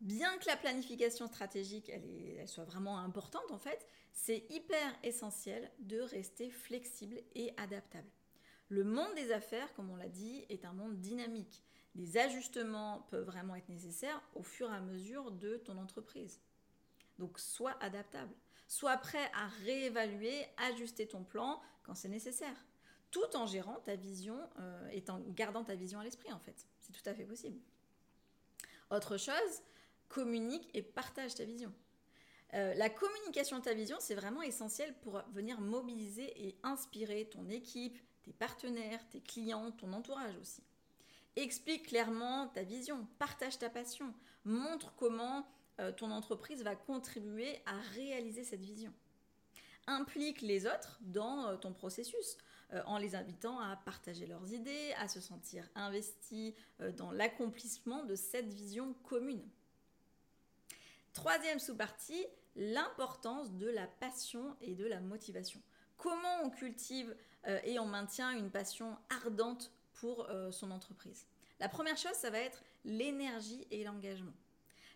Bien 0.00 0.38
que 0.38 0.46
la 0.46 0.56
planification 0.56 1.26
stratégique 1.26 1.90
elle, 1.90 2.46
soit 2.46 2.64
vraiment 2.64 2.98
importante 2.98 3.50
en 3.50 3.58
fait, 3.58 3.86
c'est 4.12 4.46
hyper 4.50 4.94
essentiel 5.02 5.70
de 5.80 6.00
rester 6.00 6.50
flexible 6.50 7.20
et 7.34 7.52
adaptable. 7.56 8.08
Le 8.68 8.84
monde 8.84 9.14
des 9.16 9.32
affaires, 9.32 9.72
comme 9.74 9.90
on 9.90 9.96
l'a 9.96 10.08
dit, 10.08 10.44
est 10.50 10.64
un 10.64 10.72
monde 10.72 11.00
dynamique. 11.00 11.64
Des 11.94 12.16
ajustements 12.16 13.06
peuvent 13.10 13.24
vraiment 13.24 13.56
être 13.56 13.68
nécessaires 13.68 14.22
au 14.34 14.42
fur 14.42 14.70
et 14.70 14.76
à 14.76 14.80
mesure 14.80 15.32
de 15.32 15.56
ton 15.56 15.78
entreprise. 15.78 16.40
Donc 17.18 17.38
sois 17.40 17.76
adaptable. 17.80 18.32
Sois 18.68 18.96
prêt 18.98 19.30
à 19.34 19.48
réévaluer, 19.64 20.46
ajuster 20.58 21.08
ton 21.08 21.24
plan 21.24 21.60
quand 21.82 21.94
c'est 21.94 22.08
nécessaire. 22.08 22.64
Tout 23.10 23.34
en 23.34 23.46
gérant 23.46 23.80
ta 23.80 23.96
vision 23.96 24.38
euh, 24.60 24.88
et 24.90 25.02
en 25.08 25.18
gardant 25.30 25.64
ta 25.64 25.74
vision 25.74 25.98
à 25.98 26.04
l'esprit 26.04 26.30
en 26.32 26.38
fait. 26.38 26.66
C'est 26.80 26.92
tout 26.92 27.08
à 27.08 27.14
fait 27.14 27.24
possible. 27.24 27.58
Autre 28.90 29.16
chose, 29.16 29.62
communique 30.08 30.68
et 30.74 30.82
partage 30.82 31.34
ta 31.34 31.44
vision. 31.44 31.72
Euh, 32.54 32.74
la 32.74 32.88
communication 32.88 33.58
de 33.58 33.64
ta 33.64 33.74
vision, 33.74 33.96
c'est 34.00 34.14
vraiment 34.14 34.42
essentiel 34.42 34.94
pour 35.02 35.22
venir 35.32 35.60
mobiliser 35.60 36.46
et 36.46 36.56
inspirer 36.62 37.28
ton 37.30 37.48
équipe, 37.50 37.98
tes 38.22 38.32
partenaires, 38.32 39.06
tes 39.10 39.20
clients, 39.20 39.70
ton 39.72 39.92
entourage 39.92 40.36
aussi. 40.40 40.62
Explique 41.36 41.88
clairement 41.88 42.48
ta 42.48 42.62
vision, 42.62 43.06
partage 43.18 43.58
ta 43.58 43.68
passion, 43.68 44.14
montre 44.44 44.94
comment 44.96 45.46
euh, 45.78 45.92
ton 45.92 46.10
entreprise 46.10 46.62
va 46.62 46.74
contribuer 46.74 47.60
à 47.66 47.78
réaliser 47.94 48.44
cette 48.44 48.62
vision. 48.62 48.92
Implique 49.86 50.40
les 50.40 50.66
autres 50.66 50.98
dans 51.00 51.48
euh, 51.48 51.56
ton 51.56 51.72
processus 51.72 52.38
en 52.84 52.98
les 52.98 53.14
invitant 53.14 53.58
à 53.60 53.76
partager 53.76 54.26
leurs 54.26 54.52
idées, 54.52 54.92
à 54.98 55.08
se 55.08 55.22
sentir 55.22 55.66
investis 55.74 56.52
dans 56.98 57.10
l'accomplissement 57.12 58.04
de 58.04 58.14
cette 58.14 58.52
vision 58.52 58.92
commune. 59.04 59.48
Troisième 61.18 61.58
sous-partie, 61.58 62.24
l'importance 62.54 63.52
de 63.54 63.66
la 63.66 63.88
passion 63.88 64.54
et 64.60 64.76
de 64.76 64.86
la 64.86 65.00
motivation. 65.00 65.60
Comment 65.96 66.44
on 66.44 66.48
cultive 66.48 67.12
euh, 67.48 67.58
et 67.64 67.80
on 67.80 67.86
maintient 67.86 68.30
une 68.30 68.52
passion 68.52 68.96
ardente 69.10 69.72
pour 69.94 70.30
euh, 70.30 70.52
son 70.52 70.70
entreprise? 70.70 71.26
La 71.58 71.68
première 71.68 71.96
chose, 71.96 72.12
ça 72.12 72.30
va 72.30 72.38
être 72.38 72.62
l'énergie 72.84 73.66
et 73.72 73.82
l'engagement. 73.82 74.32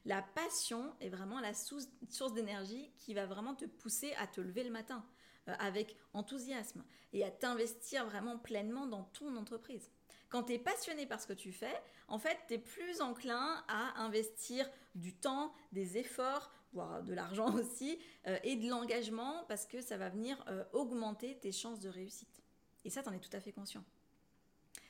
La 0.05 0.23
passion 0.23 0.95
est 1.00 1.09
vraiment 1.09 1.41
la 1.41 1.55
source 1.55 2.33
d'énergie 2.35 2.93
qui 2.99 3.14
va 3.14 3.26
vraiment 3.26 3.57
te 3.57 3.64
pousser 3.64 4.14
à 4.14 4.29
te 4.29 4.41
lever 4.41 4.62
le 4.62 4.71
matin 4.71 5.05
euh, 5.49 5.55
avec 5.59 5.97
enthousiasme 6.12 6.85
et 7.12 7.25
à 7.25 7.33
t'investir 7.33 8.07
vraiment 8.07 8.38
pleinement 8.38 8.87
dans 8.87 9.02
ton 9.02 9.35
entreprise. 9.35 9.91
Quand 10.33 10.45
tu 10.45 10.55
es 10.55 10.59
passionné 10.59 11.05
par 11.05 11.21
ce 11.21 11.27
que 11.27 11.35
tu 11.35 11.53
fais, 11.53 11.75
en 12.09 12.19
fait, 12.19 12.39
tu 12.49 12.55
es 12.55 12.59
plus 12.59 13.03
enclin 13.03 13.62
à 13.69 14.01
investir 14.03 14.67
du 14.95 15.15
temps, 15.15 15.53
des 15.73 15.99
efforts, 15.99 16.51
voire 16.73 17.03
de 17.03 17.12
l'argent 17.12 17.55
aussi, 17.59 17.99
et 18.43 18.57
de 18.57 18.67
l'engagement 18.67 19.45
parce 19.47 19.67
que 19.67 19.83
ça 19.83 19.99
va 19.99 20.09
venir 20.09 20.43
augmenter 20.73 21.37
tes 21.39 21.53
chances 21.53 21.81
de 21.81 21.91
réussite. 21.91 22.43
Et 22.87 22.89
ça, 22.89 23.03
tu 23.03 23.11
en 23.11 23.12
es 23.12 23.21
tout 23.21 23.35
à 23.35 23.41
fait 23.41 23.53
conscient. 23.53 23.85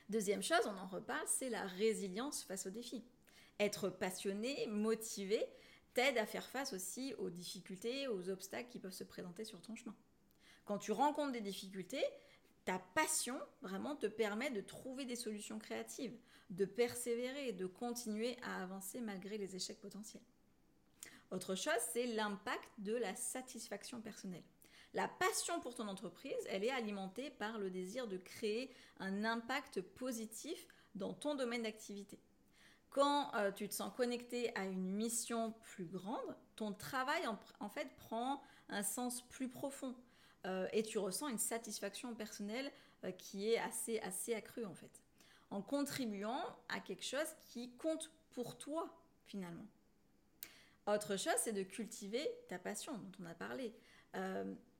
Deuxième 0.08 0.44
chose, 0.44 0.64
on 0.66 0.78
en 0.78 0.86
reparle, 0.86 1.26
c'est 1.26 1.50
la 1.50 1.66
résilience 1.66 2.44
face 2.44 2.66
aux 2.66 2.70
défis. 2.70 3.02
Être 3.58 3.88
passionné, 3.88 4.68
motivé, 4.68 5.44
t'aide 5.92 6.18
à 6.18 6.26
faire 6.26 6.48
face 6.48 6.72
aussi 6.72 7.14
aux 7.14 7.30
difficultés, 7.30 8.06
aux 8.06 8.28
obstacles 8.28 8.68
qui 8.68 8.78
peuvent 8.78 8.92
se 8.92 9.02
présenter 9.02 9.44
sur 9.44 9.60
ton 9.60 9.74
chemin. 9.74 9.96
Quand 10.64 10.78
tu 10.78 10.92
rencontres 10.92 11.32
des 11.32 11.40
difficultés, 11.40 12.04
ta 12.64 12.78
passion 12.94 13.38
vraiment 13.60 13.96
te 13.96 14.06
permet 14.06 14.50
de 14.50 14.60
trouver 14.60 15.04
des 15.04 15.16
solutions 15.16 15.58
créatives, 15.58 16.16
de 16.50 16.64
persévérer, 16.64 17.52
de 17.52 17.66
continuer 17.66 18.36
à 18.42 18.62
avancer 18.62 19.00
malgré 19.00 19.38
les 19.38 19.56
échecs 19.56 19.80
potentiels. 19.80 20.22
Autre 21.30 21.54
chose, 21.54 21.72
c'est 21.92 22.06
l'impact 22.06 22.68
de 22.78 22.94
la 22.94 23.16
satisfaction 23.16 24.00
personnelle. 24.00 24.44
La 24.94 25.08
passion 25.08 25.58
pour 25.60 25.74
ton 25.74 25.88
entreprise, 25.88 26.36
elle 26.50 26.64
est 26.64 26.70
alimentée 26.70 27.30
par 27.30 27.58
le 27.58 27.70
désir 27.70 28.06
de 28.06 28.18
créer 28.18 28.70
un 28.98 29.24
impact 29.24 29.80
positif 29.80 30.68
dans 30.94 31.14
ton 31.14 31.34
domaine 31.34 31.62
d'activité. 31.62 32.20
Quand 32.90 33.34
euh, 33.34 33.50
tu 33.50 33.66
te 33.66 33.74
sens 33.74 33.90
connecté 33.96 34.54
à 34.54 34.66
une 34.66 34.92
mission 34.92 35.54
plus 35.62 35.86
grande, 35.86 36.36
ton 36.56 36.74
travail 36.74 37.26
en, 37.26 37.68
fait 37.70 37.88
prend 37.96 38.42
un 38.68 38.82
sens 38.82 39.26
plus 39.28 39.48
profond 39.48 39.96
euh, 40.46 40.68
et 40.72 40.82
tu 40.82 40.98
ressens 40.98 41.28
une 41.28 41.38
satisfaction 41.38 42.14
personnelle 42.14 42.70
euh, 43.04 43.12
qui 43.12 43.50
est 43.50 43.58
assez, 43.58 44.00
assez 44.00 44.34
accrue 44.34 44.64
en 44.64 44.74
fait, 44.74 45.02
en 45.50 45.62
contribuant 45.62 46.42
à 46.68 46.80
quelque 46.80 47.04
chose 47.04 47.28
qui 47.40 47.70
compte 47.76 48.10
pour 48.30 48.58
toi 48.58 48.88
finalement. 49.26 49.66
Autre 50.86 51.16
chose, 51.16 51.34
c'est 51.38 51.52
de 51.52 51.62
cultiver 51.62 52.28
ta 52.48 52.58
passion 52.58 52.92
dont 52.92 53.24
on 53.24 53.26
a 53.26 53.34
parlé. 53.34 53.72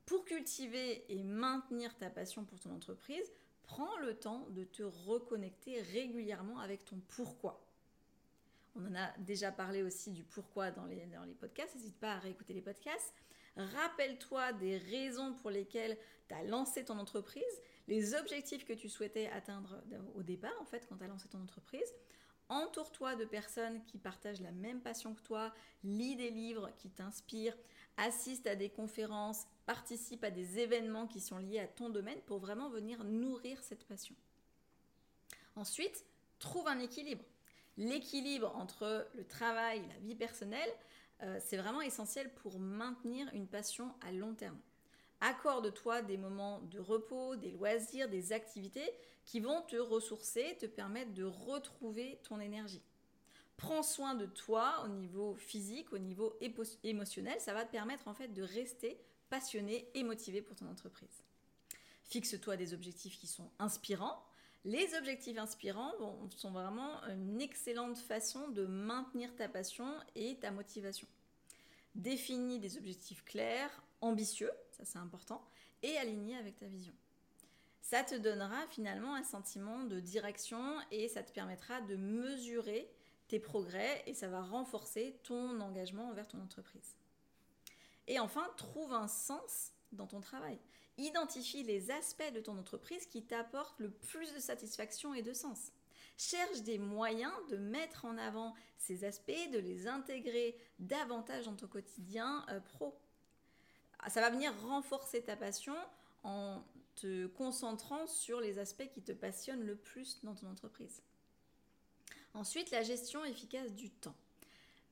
Pour 0.06 0.24
cultiver 0.24 1.04
et 1.08 1.22
maintenir 1.22 1.96
ta 1.96 2.10
passion 2.10 2.44
pour 2.44 2.58
ton 2.58 2.74
entreprise, 2.74 3.32
prends 3.62 3.96
le 3.98 4.14
temps 4.14 4.46
de 4.50 4.64
te 4.64 4.82
reconnecter 4.82 5.80
régulièrement 5.80 6.58
avec 6.58 6.84
ton 6.84 7.00
pourquoi. 7.08 7.64
On 8.74 8.86
en 8.86 8.94
a 8.94 9.10
déjà 9.18 9.52
parlé 9.52 9.82
aussi 9.82 10.10
du 10.10 10.24
pourquoi 10.24 10.70
dans 10.70 10.86
les, 10.86 11.06
dans 11.06 11.24
les 11.24 11.34
podcasts, 11.34 11.74
n'hésite 11.76 11.98
pas 11.98 12.14
à 12.14 12.18
réécouter 12.18 12.54
les 12.54 12.62
podcasts. 12.62 13.14
Rappelle-toi 13.56 14.52
des 14.54 14.78
raisons 14.78 15.34
pour 15.34 15.50
lesquelles 15.50 15.98
tu 16.28 16.34
as 16.34 16.42
lancé 16.44 16.84
ton 16.84 16.98
entreprise, 16.98 17.62
les 17.88 18.14
objectifs 18.14 18.64
que 18.64 18.72
tu 18.72 18.88
souhaitais 18.88 19.28
atteindre 19.28 19.82
au 20.14 20.22
départ, 20.22 20.54
en 20.60 20.64
fait, 20.64 20.86
quand 20.88 20.96
tu 20.96 21.04
as 21.04 21.08
lancé 21.08 21.28
ton 21.28 21.42
entreprise. 21.42 21.92
Entoure-toi 22.48 23.16
de 23.16 23.24
personnes 23.24 23.82
qui 23.84 23.98
partagent 23.98 24.40
la 24.40 24.52
même 24.52 24.80
passion 24.82 25.14
que 25.14 25.22
toi, 25.22 25.54
lis 25.84 26.16
des 26.16 26.30
livres 26.30 26.70
qui 26.76 26.90
t'inspirent, 26.90 27.56
assiste 27.96 28.46
à 28.46 28.56
des 28.56 28.68
conférences, 28.68 29.46
participe 29.64 30.24
à 30.24 30.30
des 30.30 30.58
événements 30.58 31.06
qui 31.06 31.20
sont 31.20 31.38
liés 31.38 31.60
à 31.60 31.66
ton 31.66 31.88
domaine 31.88 32.20
pour 32.22 32.38
vraiment 32.38 32.68
venir 32.68 33.04
nourrir 33.04 33.62
cette 33.62 33.84
passion. 33.84 34.14
Ensuite, 35.56 36.04
trouve 36.38 36.68
un 36.68 36.78
équilibre. 36.78 37.24
L'équilibre 37.76 38.54
entre 38.56 39.08
le 39.14 39.26
travail 39.26 39.78
et 39.78 39.88
la 39.88 39.98
vie 40.00 40.14
personnelle, 40.14 40.70
euh, 41.22 41.38
c'est 41.44 41.56
vraiment 41.56 41.80
essentiel 41.80 42.32
pour 42.34 42.58
maintenir 42.58 43.28
une 43.32 43.46
passion 43.46 43.94
à 44.00 44.12
long 44.12 44.34
terme. 44.34 44.58
Accorde-toi 45.20 46.02
des 46.02 46.16
moments 46.16 46.60
de 46.62 46.80
repos, 46.80 47.36
des 47.36 47.52
loisirs, 47.52 48.08
des 48.08 48.32
activités 48.32 48.90
qui 49.24 49.38
vont 49.38 49.62
te 49.62 49.76
ressourcer, 49.76 50.56
te 50.58 50.66
permettre 50.66 51.12
de 51.12 51.24
retrouver 51.24 52.20
ton 52.24 52.40
énergie. 52.40 52.82
Prends 53.56 53.84
soin 53.84 54.16
de 54.16 54.26
toi 54.26 54.82
au 54.84 54.88
niveau 54.88 55.36
physique, 55.36 55.92
au 55.92 55.98
niveau 55.98 56.36
émotionnel, 56.82 57.40
ça 57.40 57.54
va 57.54 57.64
te 57.64 57.70
permettre 57.70 58.08
en 58.08 58.14
fait 58.14 58.28
de 58.28 58.42
rester 58.42 58.98
passionné 59.30 59.88
et 59.94 60.02
motivé 60.02 60.42
pour 60.42 60.56
ton 60.56 60.66
entreprise. 60.66 61.24
Fixe-toi 62.02 62.56
des 62.56 62.74
objectifs 62.74 63.18
qui 63.18 63.28
sont 63.28 63.48
inspirants. 63.60 64.22
Les 64.64 64.94
objectifs 64.94 65.38
inspirants 65.38 65.92
sont 66.36 66.52
vraiment 66.52 67.02
une 67.08 67.40
excellente 67.40 67.98
façon 67.98 68.48
de 68.48 68.64
maintenir 68.64 69.34
ta 69.34 69.48
passion 69.48 69.92
et 70.14 70.36
ta 70.36 70.52
motivation. 70.52 71.08
Définis 71.96 72.60
des 72.60 72.78
objectifs 72.78 73.24
clairs, 73.24 73.82
ambitieux, 74.00 74.52
ça 74.70 74.84
c'est 74.84 74.98
important, 74.98 75.44
et 75.82 75.96
alignés 75.98 76.36
avec 76.36 76.56
ta 76.58 76.66
vision. 76.66 76.94
Ça 77.80 78.04
te 78.04 78.14
donnera 78.14 78.66
finalement 78.68 79.16
un 79.16 79.24
sentiment 79.24 79.82
de 79.84 79.98
direction 79.98 80.78
et 80.92 81.08
ça 81.08 81.24
te 81.24 81.32
permettra 81.32 81.80
de 81.80 81.96
mesurer 81.96 82.88
tes 83.26 83.40
progrès 83.40 84.04
et 84.06 84.14
ça 84.14 84.28
va 84.28 84.42
renforcer 84.42 85.18
ton 85.24 85.60
engagement 85.60 86.08
envers 86.08 86.28
ton 86.28 86.40
entreprise. 86.40 86.96
Et 88.06 88.20
enfin, 88.20 88.48
trouve 88.56 88.92
un 88.94 89.08
sens 89.08 89.72
dans 89.92 90.06
ton 90.06 90.20
travail. 90.20 90.58
Identifie 90.98 91.62
les 91.62 91.90
aspects 91.90 92.32
de 92.34 92.40
ton 92.40 92.58
entreprise 92.58 93.06
qui 93.06 93.22
t'apportent 93.22 93.78
le 93.78 93.90
plus 93.90 94.32
de 94.34 94.38
satisfaction 94.38 95.14
et 95.14 95.22
de 95.22 95.32
sens. 95.32 95.72
Cherche 96.18 96.62
des 96.62 96.78
moyens 96.78 97.32
de 97.50 97.56
mettre 97.56 98.04
en 98.04 98.18
avant 98.18 98.54
ces 98.76 99.04
aspects, 99.04 99.50
de 99.52 99.58
les 99.58 99.86
intégrer 99.86 100.56
davantage 100.78 101.46
dans 101.46 101.56
ton 101.56 101.66
quotidien 101.66 102.44
euh, 102.50 102.60
pro. 102.60 102.98
Ça 104.08 104.20
va 104.20 104.30
venir 104.30 104.52
renforcer 104.62 105.22
ta 105.22 105.36
passion 105.36 105.76
en 106.24 106.62
te 106.96 107.26
concentrant 107.28 108.06
sur 108.06 108.40
les 108.40 108.58
aspects 108.58 108.90
qui 108.92 109.02
te 109.02 109.12
passionnent 109.12 109.64
le 109.64 109.76
plus 109.76 110.20
dans 110.22 110.34
ton 110.34 110.48
entreprise. 110.48 111.02
Ensuite, 112.34 112.70
la 112.70 112.82
gestion 112.82 113.24
efficace 113.24 113.72
du 113.72 113.90
temps. 113.90 114.16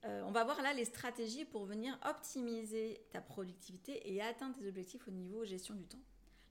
Euh, 0.04 0.23
on 0.25 0.30
va 0.30 0.45
voir 0.45 0.62
là 0.62 0.73
les 0.73 0.87
stratégies 0.87 1.45
pour 1.45 1.66
venir 1.66 1.99
optimiser 2.09 3.04
ta 3.11 3.21
productivité 3.21 4.12
et 4.12 4.23
atteindre 4.23 4.57
tes 4.57 4.66
objectifs 4.66 5.07
au 5.07 5.11
niveau 5.11 5.45
gestion 5.45 5.75
du 5.75 5.87
temps. 5.87 6.00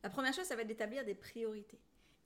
La 0.03 0.09
première 0.09 0.33
chose, 0.33 0.45
ça 0.45 0.55
va 0.55 0.61
être 0.61 0.67
d'établir 0.67 1.03
des 1.03 1.15
priorités. 1.15 1.79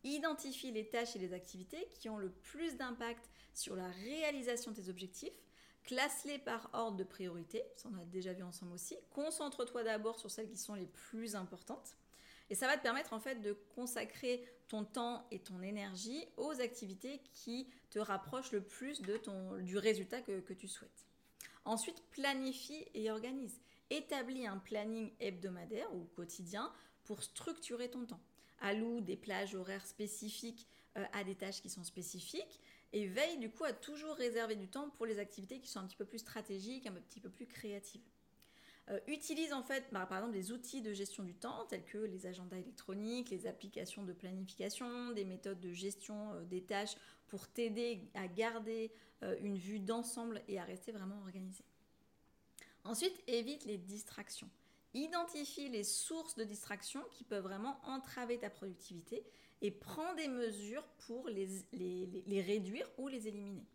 Identifie 0.04 0.72
les 0.72 0.90
tâches 0.90 1.16
et 1.16 1.20
les 1.20 1.34
activités 1.34 1.88
qui 1.92 2.10
ont 2.10 2.18
le 2.18 2.30
plus 2.30 2.76
d'impact 2.76 3.30
sur 3.54 3.76
la 3.76 3.88
réalisation 3.88 4.72
de 4.72 4.82
tes 4.82 4.90
objectifs. 4.90 5.34
Classe-les 5.84 6.40
par 6.40 6.70
ordre 6.74 6.98
de 6.98 7.04
priorité, 7.04 7.64
ça 7.76 7.90
on 7.94 7.98
a 7.98 8.06
déjà 8.06 8.34
vu 8.34 8.44
ensemble 8.44 8.74
aussi. 8.74 8.98
Concentre-toi 9.12 9.84
d'abord 9.84 10.18
sur 10.20 10.32
celles 10.32 10.50
qui 10.50 10.58
sont 10.58 10.76
les 10.76 10.86
plus 10.86 11.36
importantes. 11.36 11.98
Et 12.50 12.56
ça 12.56 12.68
va 12.68 12.78
te 12.78 12.84
permettre 12.84 13.14
en 13.14 13.20
fait 13.20 13.42
de 13.42 13.54
consacrer 13.76 14.46
ton 14.68 14.84
temps 14.84 15.26
et 15.32 15.40
ton 15.40 15.62
énergie 15.62 16.26
aux 16.38 16.60
activités 16.62 17.22
qui 17.34 17.70
te 17.90 18.00
rapprochent 18.00 18.52
le 18.52 18.62
plus 18.62 19.02
de 19.02 19.18
ton, 19.18 19.58
du 19.58 19.78
résultat 19.78 20.22
que, 20.22 20.40
que 20.40 20.54
tu 20.54 20.68
souhaites. 20.68 21.06
Ensuite, 21.66 22.04
planifie 22.12 22.86
et 22.94 23.10
organise. 23.12 23.60
Établis 23.90 24.48
un 24.48 24.58
planning 24.58 25.12
hebdomadaire 25.20 25.94
ou 25.94 26.06
quotidien 26.16 26.72
pour 27.04 27.24
structurer 27.24 27.90
ton 27.90 28.06
temps. 28.06 28.22
Alloue 28.60 29.02
des 29.02 29.18
plages 29.18 29.56
horaires 29.56 29.86
spécifiques 29.86 30.68
euh, 30.98 31.04
à 31.14 31.24
des 31.24 31.36
tâches 31.36 31.62
qui 31.62 31.70
sont 31.70 31.84
spécifiques 31.84 32.60
et 32.94 33.08
veille 33.08 33.38
du 33.40 33.50
coup 33.50 33.64
à 33.64 33.74
toujours 33.74 34.16
réserver 34.16 34.56
du 34.56 34.68
temps 34.68 34.90
pour 34.92 35.06
les 35.06 35.20
activités 35.20 35.60
qui 35.60 35.68
sont 35.68 35.80
un 35.80 35.88
petit 35.88 35.98
peu 35.98 36.06
plus 36.06 36.20
stratégiques, 36.20 36.86
un 36.86 36.94
petit 36.94 37.20
peu 37.20 37.30
plus 37.30 37.48
créatives. 37.48 38.04
Euh, 38.90 39.00
utilise 39.08 39.54
en 39.54 39.64
fait 39.64 39.86
bah, 39.94 40.06
par 40.06 40.18
exemple 40.18 40.34
des 40.34 40.52
outils 40.52 40.82
de 40.82 40.94
gestion 40.94 41.24
du 41.24 41.34
temps 41.34 41.66
tels 41.70 41.86
que 41.86 41.98
les 41.98 42.26
agendas 42.26 42.58
électroniques, 42.58 43.30
les 43.30 43.48
applications 43.48 44.04
de 44.04 44.12
planification, 44.12 45.12
des 45.12 45.24
méthodes 45.24 45.62
de 45.62 45.72
gestion 45.72 46.34
euh, 46.34 46.44
des 46.44 46.62
tâches 46.62 46.96
pour 47.28 47.48
t'aider 47.48 48.02
à 48.14 48.28
garder 48.28 48.92
une 49.42 49.58
vue 49.58 49.80
d'ensemble 49.80 50.42
et 50.48 50.60
à 50.60 50.64
rester 50.64 50.92
vraiment 50.92 51.20
organisé. 51.20 51.64
Ensuite, 52.84 53.24
évite 53.28 53.66
les 53.66 53.78
distractions. 53.78 54.50
Identifie 54.94 55.70
les 55.70 55.84
sources 55.84 56.36
de 56.36 56.44
distraction 56.44 57.02
qui 57.12 57.24
peuvent 57.24 57.44
vraiment 57.44 57.80
entraver 57.86 58.38
ta 58.38 58.50
productivité 58.50 59.26
et 59.62 59.72
prends 59.72 60.14
des 60.16 60.28
mesures 60.28 60.86
pour 61.08 61.28
les, 61.30 61.48
réduire 62.42 62.88
ou 62.98 63.08
les 63.08 63.28
éliminer. 63.28 63.66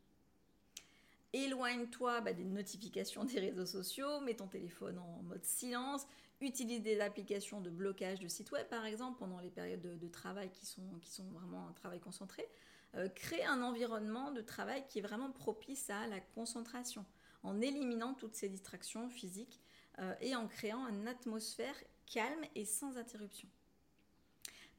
Éloigne-toi 1.33 2.21
bah, 2.21 2.33
des 2.33 2.45
notifications 2.45 3.25
des 3.25 3.41
réseaux 3.41 3.67
sociaux, 3.67 4.21
mets 4.21 4.37
ton 4.37 4.47
téléphone 4.47 4.99
en 4.99 5.23
mode 5.23 5.45
silence, 5.45 6.07
utilise 6.41 6.83
des 6.83 7.01
applications 7.01 7.61
de 7.61 7.71
blocage 7.71 8.21
de 8.21 8.29
site 8.29 8.53
web 8.53 8.67
par 8.69 8.85
exemple 8.85 9.19
pendant 9.19 9.41
les 9.41 9.51
périodes 9.51 9.99
de, 9.99 10.09
travail 10.09 10.51
qui 10.51 10.67
sont 10.67 11.25
vraiment 11.33 11.67
un 11.69 11.73
travail 11.73 12.01
concentré. 12.01 12.49
Euh, 12.95 13.09
crée 13.09 13.45
un 13.45 13.63
environnement 13.63 14.33
de 14.33 14.41
travail 14.41 14.83
qui 14.89 14.99
est 14.99 15.03
vraiment 15.03 15.31
propice 15.31 15.91
à 15.91 16.07
la 16.07 16.21
concentration 16.21 17.05
en 17.43 17.61
éliminant 17.61 18.15
toutes 18.15 18.35
ces 18.35 18.49
distractions 18.49 19.11
physiques 19.11 19.61
euh, 19.99 20.15
et 20.23 20.35
en 20.35 20.49
créant 20.49 20.89
une 20.89 21.07
atmosphère 21.07 21.75
calme 22.07 22.45
et 22.55 22.65
sans 22.65 22.97
interruption. 22.97 23.49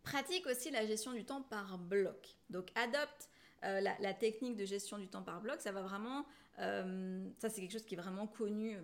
Pratique 0.01 0.47
aussi 0.47 0.71
la 0.71 0.87
gestion 0.87 1.13
du 1.13 1.23
temps 1.23 1.43
par 1.43 1.77
bloc. 1.77 2.35
Donc 2.49 2.71
adopte 2.73 3.29
euh, 3.63 3.79
la, 3.79 4.13
technique 4.15 4.55
de 4.55 4.65
gestion 4.65 4.97
du 4.97 5.07
temps 5.07 5.21
par 5.21 5.41
bloc, 5.41 5.61
ça 5.61 5.71
va 5.71 5.81
vraiment, 5.83 6.25
ça 6.57 7.49
c'est 7.49 7.61
quelque 7.61 7.71
chose 7.71 7.85
qui 7.85 7.93
est 7.93 7.97
vraiment 7.97 8.27
connu, 8.27 8.77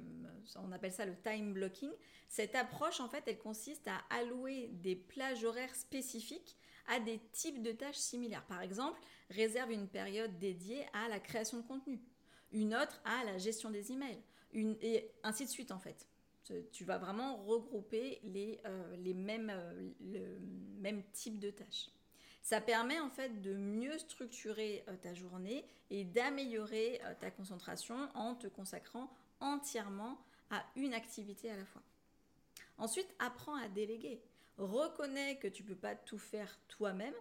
on 0.56 0.72
appelle 0.72 0.94
ça 0.94 1.06
le 1.06 1.16
time 1.24 1.54
blocking. 1.54 1.92
Cette 2.28 2.56
approche, 2.56 3.00
en 3.00 3.10
fait, 3.10 3.24
elle 3.28 3.38
consiste 3.38 3.88
à 3.88 3.98
allouer 4.10 4.70
des 4.74 4.96
plages 4.96 5.44
horaires 5.44 5.74
spécifiques 5.76 6.56
à 6.88 7.00
des 7.00 7.20
types 7.32 7.62
de 7.62 7.72
tâches 7.72 7.98
similaires. 7.98 8.46
Par 8.46 8.62
exemple, 8.62 9.00
réserve 9.30 9.72
une 9.72 9.88
période 9.88 10.38
dédiée 10.40 10.86
à 10.94 11.08
la 11.10 11.20
création 11.20 11.58
de 11.58 11.64
contenu, 11.64 12.00
une 12.52 12.76
autre 12.76 13.02
à 13.06 13.24
la 13.24 13.38
gestion 13.38 13.70
des 13.70 13.92
emails, 13.92 14.22
et 14.54 15.12
ainsi 15.24 15.46
de 15.46 15.50
suite 15.50 15.72
en 15.72 15.80
fait. 15.80 16.08
Tu 16.72 16.84
vas 16.84 17.00
vraiment 17.00 17.38
regrouper 17.38 18.20
les, 18.24 18.62
les 19.00 19.16
mêmes, 19.16 19.52
le 20.00 20.40
même 20.80 21.02
de 21.26 21.50
tâches. 21.50 21.90
Ça 22.46 22.62
permet 22.62 23.00
en 23.00 23.10
fait 23.10 23.42
de 23.42 23.56
mieux 23.56 23.98
structurer 23.98 24.84
euh, 24.88 24.96
ta 24.98 25.16
journée 25.16 25.66
et 25.90 26.04
d'améliorer 26.04 27.02
euh, 27.04 27.16
ta 27.20 27.32
concentration 27.32 28.08
en 28.14 28.36
te 28.36 28.46
consacrant 28.46 29.10
entièrement 29.40 30.20
à 30.52 30.64
une 30.76 30.94
activité 30.94 31.50
à 31.50 31.58
la 31.58 31.66
fois. 31.66 31.82
Ensuite, 32.78 33.08
apprends 33.18 33.56
à 33.56 33.68
déléguer. 33.68 34.22
Reconnais 34.58 35.38
que 35.38 35.48
tu 35.48 35.64
ne 35.64 35.68
peux 35.70 35.76
pas 35.76 35.96
tout 35.96 36.18
faire 36.18 36.58
toi-même. 36.68 37.14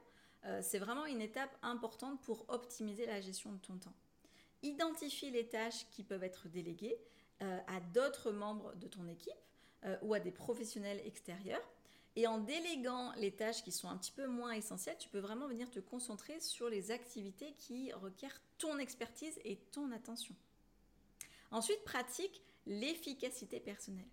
Euh, 0.45 0.61
c'est 0.63 0.79
vraiment 0.79 1.07
une 1.07 1.21
étape 1.21 1.57
importante 1.63 2.21
pour 2.23 2.45
optimiser 2.49 3.07
la 3.07 3.21
gestion 3.21 3.53
de 3.53 3.59
ton 3.59 3.77
temps. 3.77 3.95
Identifie 4.63 5.31
les 5.31 5.49
tâches 5.49 5.89
qui 5.91 6.03
peuvent 6.03 6.25
être 6.25 6.49
déléguées 6.49 6.99
à 7.41 7.81
d'autres 7.93 8.31
membres 8.31 8.75
de 8.77 8.87
ton 8.87 9.07
équipe 9.07 9.35
ou 10.01 10.15
à 10.15 10.21
des 10.21 10.31
professionnels 10.31 11.03
extérieurs 11.05 11.61
et 12.17 12.27
en 12.27 12.39
déléguant 12.39 13.13
les 13.17 13.33
tâches 13.33 13.63
qui 13.65 13.73
sont 13.73 13.89
un 13.89 13.97
petit 13.97 14.13
peu 14.13 14.27
moins 14.27 14.53
essentielles, 14.53 14.97
tu 14.99 15.09
peux 15.09 15.19
vraiment 15.19 15.49
venir 15.49 15.71
te 15.71 15.81
concentrer 15.81 16.39
sur 16.41 16.69
les 16.69 16.93
activités 16.93 17.55
qui 17.59 17.93
requièrent 17.93 18.41
ton 18.59 18.79
expertise 18.79 19.39
et 19.45 19.57
ton 19.73 19.91
attention. 19.91 20.35
Ensuite, 21.51 21.83
pratique 21.85 22.43
l'efficacité 22.67 23.59
personnelle. 23.59 24.09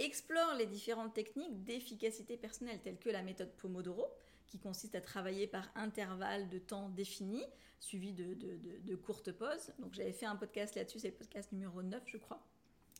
Explore 0.00 0.54
les 0.54 0.64
différentes 0.64 1.12
techniques 1.12 1.62
d'efficacité 1.62 2.38
personnelle 2.38 2.80
telles 2.80 2.98
que 2.98 3.10
la 3.10 3.20
méthode 3.20 3.52
Pomodoro, 3.58 4.06
qui 4.46 4.58
consiste 4.58 4.94
à 4.94 5.02
travailler 5.02 5.46
par 5.46 5.70
intervalles 5.74 6.48
de 6.48 6.58
temps 6.58 6.88
définis, 6.88 7.44
suivi 7.80 8.14
de, 8.14 8.96
courtes 8.96 9.30
pauses. 9.30 9.74
Donc 9.78 9.92
j'avais 9.92 10.12
fait 10.12 10.24
un 10.24 10.36
podcast 10.36 10.74
là-dessus, 10.74 11.00
c'est 11.00 11.10
le 11.10 11.14
podcast 11.14 11.52
numéro 11.52 11.82
9 11.82 12.02
je 12.06 12.16
crois. 12.16 12.42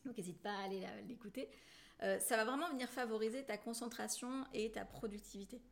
Donc 0.04 0.18
n'hésite 0.18 0.42
pas 0.42 0.52
à 0.52 0.64
aller 0.64 0.86
l'écouter. 1.08 1.48
Euh, 2.02 2.18
ça 2.18 2.36
va 2.36 2.44
vraiment 2.44 2.68
venir 2.68 2.88
favoriser 2.90 3.44
ta 3.44 3.56
concentration 3.56 4.44
et 4.52 4.70
ta 4.70 4.84
productivité. 4.84 5.62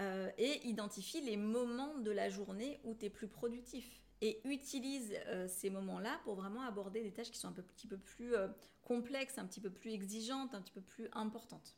Euh, 0.00 0.30
et 0.36 0.68
identifie 0.68 1.22
les 1.22 1.38
moments 1.38 1.96
de 1.96 2.10
la 2.10 2.28
journée 2.28 2.78
où 2.84 2.94
tu 2.94 3.06
es 3.06 3.10
plus 3.10 3.26
productif. 3.26 4.02
Et 4.20 4.40
utilise 4.44 5.14
euh, 5.26 5.46
ces 5.48 5.70
moments-là 5.70 6.20
pour 6.24 6.34
vraiment 6.34 6.62
aborder 6.62 7.02
des 7.02 7.12
tâches 7.12 7.30
qui 7.30 7.38
sont 7.38 7.48
un 7.48 7.52
petit 7.52 7.86
peu 7.86 7.98
plus 7.98 8.34
complexes, 8.82 9.38
un 9.38 9.46
petit 9.46 9.60
peu 9.60 9.70
plus 9.70 9.92
exigeantes, 9.92 10.54
un 10.54 10.60
petit 10.60 10.72
peu 10.72 10.80
plus 10.80 11.08
importantes. 11.12 11.76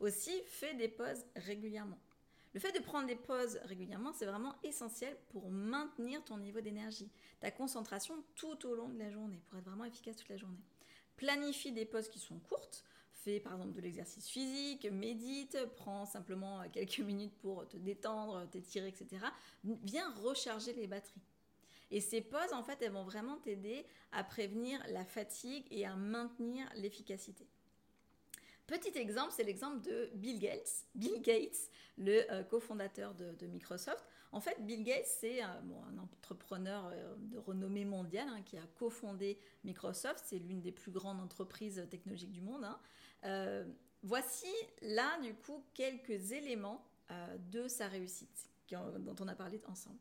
Aussi, 0.00 0.32
fais 0.46 0.74
des 0.74 0.88
pauses 0.88 1.24
régulièrement. 1.36 1.98
Le 2.54 2.60
fait 2.60 2.72
de 2.72 2.82
prendre 2.82 3.06
des 3.06 3.16
pauses 3.16 3.58
régulièrement, 3.64 4.12
c'est 4.12 4.26
vraiment 4.26 4.54
essentiel 4.62 5.16
pour 5.28 5.50
maintenir 5.50 6.24
ton 6.24 6.38
niveau 6.38 6.60
d'énergie, 6.60 7.10
ta 7.40 7.50
concentration 7.50 8.24
tout 8.36 8.66
au 8.66 8.74
long 8.74 8.88
de 8.88 8.98
la 8.98 9.10
journée, 9.10 9.40
pour 9.48 9.58
être 9.58 9.66
vraiment 9.66 9.84
efficace 9.84 10.16
toute 10.16 10.28
la 10.28 10.38
journée. 10.38 10.62
Planifie 11.16 11.72
des 11.72 11.84
pauses 11.84 12.08
qui 12.08 12.18
sont 12.18 12.38
courtes. 12.38 12.84
Fais 13.12 13.40
par 13.40 13.54
exemple 13.54 13.74
de 13.74 13.80
l'exercice 13.80 14.28
physique, 14.28 14.86
médite, 14.90 15.58
prends 15.76 16.06
simplement 16.06 16.62
quelques 16.72 17.00
minutes 17.00 17.36
pour 17.38 17.66
te 17.68 17.76
détendre, 17.76 18.48
t'étirer, 18.48 18.88
etc. 18.88 19.26
Viens 19.64 20.10
recharger 20.22 20.72
les 20.72 20.86
batteries. 20.86 21.20
Et 21.90 22.00
ces 22.00 22.20
pauses, 22.20 22.52
en 22.52 22.62
fait, 22.62 22.82
elles 22.82 22.92
vont 22.92 23.04
vraiment 23.04 23.36
t'aider 23.38 23.86
à 24.12 24.24
prévenir 24.24 24.82
la 24.88 25.04
fatigue 25.04 25.66
et 25.70 25.86
à 25.86 25.96
maintenir 25.96 26.68
l'efficacité. 26.76 27.46
Petit 28.68 28.98
exemple, 28.98 29.32
c'est 29.34 29.44
l'exemple 29.44 29.80
de 29.80 30.10
Bill 30.12 30.38
Gates. 30.38 30.84
Bill 30.94 31.22
Gates, 31.22 31.70
le 31.96 32.30
euh, 32.30 32.42
cofondateur 32.42 33.14
de, 33.14 33.46
Microsoft. 33.46 34.04
En 34.30 34.42
fait, 34.42 34.62
Bill 34.66 34.84
Gates, 34.84 35.06
c'est 35.06 35.40
un 35.40 35.98
entrepreneur 35.98 36.90
euh, 36.92 37.14
de 37.16 37.38
renommée 37.38 37.86
mondiale 37.86 38.28
hein, 38.28 38.42
qui 38.42 38.58
a 38.58 38.66
cofondé 38.78 39.38
Microsoft. 39.64 40.22
C'est 40.26 40.38
l'une 40.38 40.60
des 40.60 40.70
plus 40.70 40.92
grandes 40.92 41.18
entreprises 41.18 41.86
technologiques 41.90 42.32
du 42.32 42.42
monde. 42.42 42.62
Hein. 42.62 42.78
Euh, 43.24 43.64
voici 44.02 44.52
là, 44.82 45.18
du 45.22 45.32
coup, 45.34 45.64
quelques 45.72 46.32
éléments 46.32 46.84
de 47.50 47.68
sa 47.68 47.88
réussite 47.88 48.50
dont 48.70 49.16
on 49.18 49.28
a 49.28 49.34
parlé 49.34 49.62
ensemble. 49.66 49.98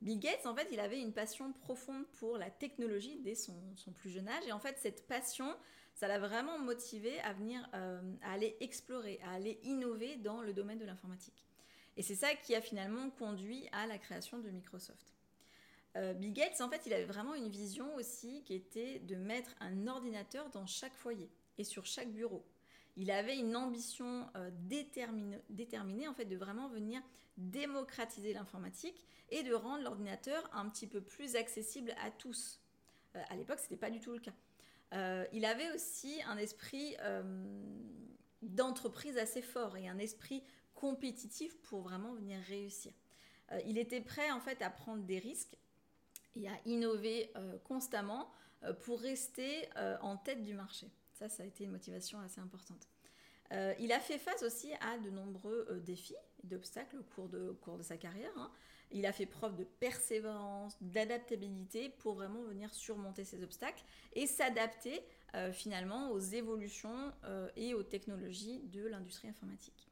Bill 0.00 0.20
Gates, 0.20 0.46
en 0.46 0.54
fait, 0.54 0.68
il 0.70 0.78
avait 0.78 1.00
une 1.00 1.12
passion 1.12 1.52
profonde 1.52 2.06
pour 2.18 2.38
la 2.38 2.50
technologie 2.50 3.18
dès 3.20 3.34
son, 3.34 3.54
plus 3.96 4.10
jeune 4.10 4.28
âge. 4.28 4.44
Et 4.46 4.52
en 4.52 4.60
fait, 4.60 4.76
cette 4.78 5.06
passion, 5.08 5.56
ça 5.94 6.06
l'a 6.06 6.18
vraiment 6.18 6.58
motivé 6.58 7.18
à 7.20 7.32
venir, 7.32 7.68
euh, 7.74 8.00
à 8.22 8.32
aller 8.32 8.56
explorer, 8.60 9.18
à 9.24 9.32
aller 9.32 9.58
innover 9.64 10.16
dans 10.16 10.40
le 10.40 10.52
domaine 10.52 10.78
de 10.78 10.84
l'informatique. 10.84 11.44
Et 11.96 12.02
c'est 12.02 12.14
ça 12.14 12.32
qui 12.34 12.54
a 12.54 12.60
finalement 12.60 13.10
conduit 13.10 13.68
à 13.72 13.86
la 13.86 13.98
création 13.98 14.38
de 14.38 14.50
Microsoft. 14.50 15.14
Euh, 15.96 16.14
Bill 16.14 16.32
Gates, 16.32 16.60
en 16.60 16.68
fait, 16.68 16.82
il 16.86 16.92
avait 16.92 17.04
vraiment 17.04 17.34
une 17.34 17.48
vision 17.48 17.92
aussi 17.96 18.44
qui 18.44 18.54
était 18.54 19.00
de 19.00 19.16
mettre 19.16 19.50
un 19.58 19.88
ordinateur 19.88 20.48
dans 20.50 20.66
chaque 20.66 20.94
foyer 20.94 21.28
et 21.58 21.64
sur 21.64 21.86
chaque 21.86 22.12
bureau. 22.12 22.44
Il 22.98 23.10
avait 23.10 23.38
une 23.38 23.56
ambition 23.56 24.28
euh, 24.36 24.50
déterminée, 24.60 26.06
en 26.06 26.14
fait, 26.14 26.26
de 26.26 26.36
vraiment 26.36 26.68
venir 26.68 27.00
démocratiser 27.38 28.34
l'informatique 28.34 29.02
et 29.30 29.42
de 29.42 29.54
rendre 29.54 29.82
l'ordinateur 29.84 30.50
un 30.52 30.68
petit 30.68 30.86
peu 30.86 31.00
plus 31.00 31.36
accessible 31.36 31.94
à 32.04 32.10
tous. 32.10 32.60
à 33.14 33.36
l'époque, 33.36 33.58
ce 33.58 33.64
n'était 33.64 33.76
pas 33.76 33.90
du 33.90 34.00
tout 34.00 34.12
le 34.12 34.18
cas. 34.18 34.34
Euh, 34.94 35.26
il 35.32 35.44
avait 35.44 35.70
aussi 35.72 36.20
un 36.26 36.38
esprit 36.38 36.96
euh, 37.00 37.22
d'entreprise 38.42 39.18
assez 39.18 39.42
fort 39.42 39.76
et 39.76 39.88
un 39.88 39.98
esprit 39.98 40.42
compétitif 40.74 41.56
pour 41.62 41.82
vraiment 41.82 42.14
venir 42.14 42.40
réussir. 42.48 42.92
Euh, 43.52 43.60
il 43.66 43.78
était 43.78 44.00
prêt 44.00 44.30
en 44.30 44.40
fait 44.40 44.62
à 44.62 44.70
prendre 44.70 45.02
des 45.02 45.18
risques 45.18 45.56
et 46.36 46.48
à 46.48 46.52
innover 46.66 47.32
constamment 47.64 48.30
pour 48.82 49.00
rester 49.00 49.68
en 50.02 50.16
tête 50.16 50.44
du 50.44 50.54
marché. 50.54 50.88
Ça, 51.18 51.28
ça 51.28 51.42
a 51.42 51.46
été 51.46 51.64
une 51.64 51.72
motivation 51.72 52.20
assez 52.20 52.40
importante. 52.40 52.88
il 53.78 53.92
a 53.92 54.00
fait 54.00 54.18
face 54.18 54.42
aussi 54.42 54.72
à 54.80 54.98
de 54.98 55.10
nombreux 55.10 55.82
défis, 55.84 56.14
d'obstacles 56.44 56.98
au 56.98 57.02
cours 57.02 57.28
de, 57.28 57.52
cours 57.60 57.76
de 57.76 57.82
sa 57.82 57.96
carrière. 57.96 58.30
Hein. 58.36 58.52
Il 58.90 59.04
a 59.04 59.12
fait 59.12 59.26
preuve 59.26 59.56
de 59.56 59.64
persévérance, 59.64 60.76
d'adaptabilité 60.80 61.88
pour 61.88 62.14
vraiment 62.14 62.42
venir 62.42 62.72
surmonter 62.72 63.24
ces 63.24 63.42
obstacles 63.42 63.82
et 64.12 64.26
s'adapter 64.26 65.02
finalement 65.52 66.10
aux 66.12 66.20
évolutions 66.20 67.12
et 67.56 67.74
aux 67.74 67.82
technologies 67.82 68.60
de 68.60 68.86
l'industrie 68.86 69.28
informatique. 69.28 69.88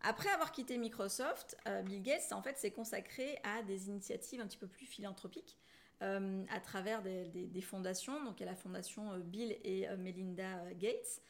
Après 0.00 0.28
avoir 0.30 0.52
quitté 0.52 0.78
Microsoft, 0.78 1.56
euh, 1.66 1.82
Bill 1.82 2.02
Gates 2.02 2.32
en 2.32 2.40
fait 2.40 2.56
s'est 2.56 2.70
consacré 2.70 3.38
à 3.42 3.62
des 3.62 3.88
initiatives 3.88 4.40
un 4.40 4.46
petit 4.46 4.58
peu 4.58 4.68
plus 4.68 4.86
philanthropiques 4.86 5.56
euh, 6.02 6.44
à 6.50 6.60
travers 6.60 7.02
des, 7.02 7.60
fondations. 7.60 8.22
Donc 8.24 8.40
il 8.40 8.44
y 8.44 8.46
a 8.46 8.50
la 8.50 8.56
fondation 8.56 9.12
euh, 9.12 9.18
Bill 9.18 9.56
et 9.64 9.88
Melinda 9.96 10.72
Gates. 10.74 11.20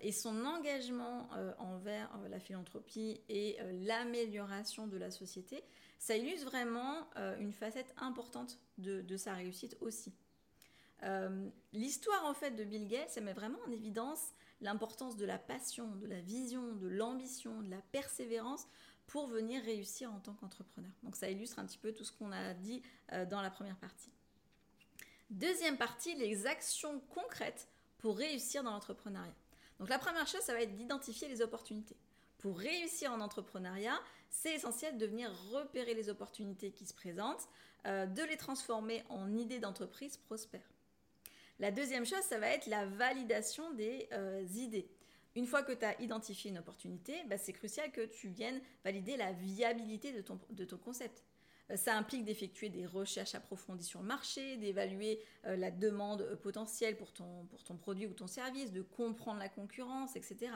et 0.00 0.10
son 0.10 0.46
engagement 0.46 1.28
envers 1.58 2.08
la 2.30 2.40
philanthropie 2.40 3.20
et 3.28 3.58
l'amélioration 3.84 4.86
de 4.86 4.96
la 4.96 5.10
société, 5.10 5.62
ça 5.98 6.16
illustre 6.16 6.46
vraiment 6.46 7.06
une 7.38 7.52
facette 7.52 7.92
importante 7.98 8.58
de, 8.78 9.16
sa 9.18 9.34
réussite 9.34 9.76
aussi. 9.80 10.14
L'histoire 11.74 12.24
en 12.24 12.32
fait 12.32 12.52
de 12.52 12.64
Bill 12.64 12.88
Gates, 12.88 13.12
elle 13.16 13.24
met 13.24 13.34
vraiment 13.34 13.58
en 13.66 13.70
évidence 13.70 14.32
l'importance 14.60 15.16
de 15.16 15.26
la 15.26 15.38
passion, 15.38 15.94
de 15.96 16.06
la 16.06 16.20
vision, 16.20 16.74
de 16.74 16.88
l'ambition, 16.88 17.60
de 17.60 17.70
la 17.70 17.82
persévérance 17.92 18.66
pour 19.06 19.26
venir 19.26 19.62
réussir 19.62 20.12
en 20.12 20.20
tant 20.20 20.34
qu'entrepreneur. 20.34 20.90
Donc 21.02 21.16
ça 21.16 21.30
illustre 21.30 21.58
un 21.58 21.66
petit 21.66 21.78
peu 21.78 21.92
tout 21.92 22.04
ce 22.04 22.12
qu'on 22.12 22.32
a 22.32 22.54
dit 22.54 22.82
euh, 23.12 23.24
dans 23.24 23.40
la 23.40 23.50
première 23.50 23.76
partie. 23.76 24.10
Deuxième 25.30 25.76
partie, 25.76 26.14
les 26.14 26.46
actions 26.46 27.00
concrètes 27.10 27.68
pour 27.98 28.16
réussir 28.16 28.62
dans 28.62 28.72
l'entrepreneuriat. 28.72 29.34
Donc 29.78 29.88
la 29.88 29.98
première 29.98 30.26
chose, 30.26 30.40
ça 30.40 30.52
va 30.52 30.62
être 30.62 30.74
d'identifier 30.74 31.28
les 31.28 31.42
opportunités. 31.42 31.96
Pour 32.38 32.58
réussir 32.58 33.12
en 33.12 33.20
entrepreneuriat, 33.20 33.98
c'est 34.30 34.54
essentiel 34.54 34.98
de 34.98 35.06
venir 35.06 35.30
repérer 35.50 35.94
les 35.94 36.08
opportunités 36.08 36.70
qui 36.70 36.86
se 36.86 36.94
présentent, 36.94 37.48
euh, 37.86 38.06
de 38.06 38.22
les 38.22 38.36
transformer 38.36 39.02
en 39.08 39.34
idées 39.36 39.58
d'entreprise 39.58 40.16
prospères. 40.16 40.70
La 41.58 41.70
deuxième 41.70 42.04
chose, 42.04 42.20
ça 42.20 42.38
va 42.38 42.48
être 42.48 42.66
la 42.66 42.84
validation 42.86 43.72
des 43.72 44.08
euh, 44.12 44.46
idées. 44.54 44.88
Une 45.36 45.46
fois 45.46 45.62
que 45.62 45.72
tu 45.72 45.84
as 45.84 46.00
identifié 46.00 46.50
une 46.50 46.58
opportunité, 46.58 47.22
bah, 47.28 47.36
c'est 47.36 47.52
crucial 47.52 47.92
que 47.92 48.06
tu 48.06 48.28
viennes 48.28 48.58
valider 48.84 49.18
la 49.18 49.32
viabilité 49.32 50.10
de 50.12 50.22
ton, 50.22 50.78
concept. 50.78 51.24
Euh, 51.70 51.76
ça 51.76 51.94
implique 51.94 52.24
d'effectuer 52.24 52.70
des 52.70 52.86
recherches 52.86 53.34
approfondies 53.34 53.84
sur 53.84 54.00
le 54.00 54.06
marché, 54.06 54.56
d'évaluer 54.56 55.20
euh, 55.44 55.56
la 55.56 55.70
demande 55.70 56.24
potentielle 56.42 56.96
pour 56.96 57.12
ton, 57.12 57.44
pour 57.50 57.62
ton 57.64 57.76
produit 57.76 58.06
ou 58.06 58.14
ton 58.14 58.26
service, 58.26 58.72
de 58.72 58.80
comprendre 58.80 59.38
la 59.38 59.50
concurrence, 59.50 60.16
etc. 60.16 60.52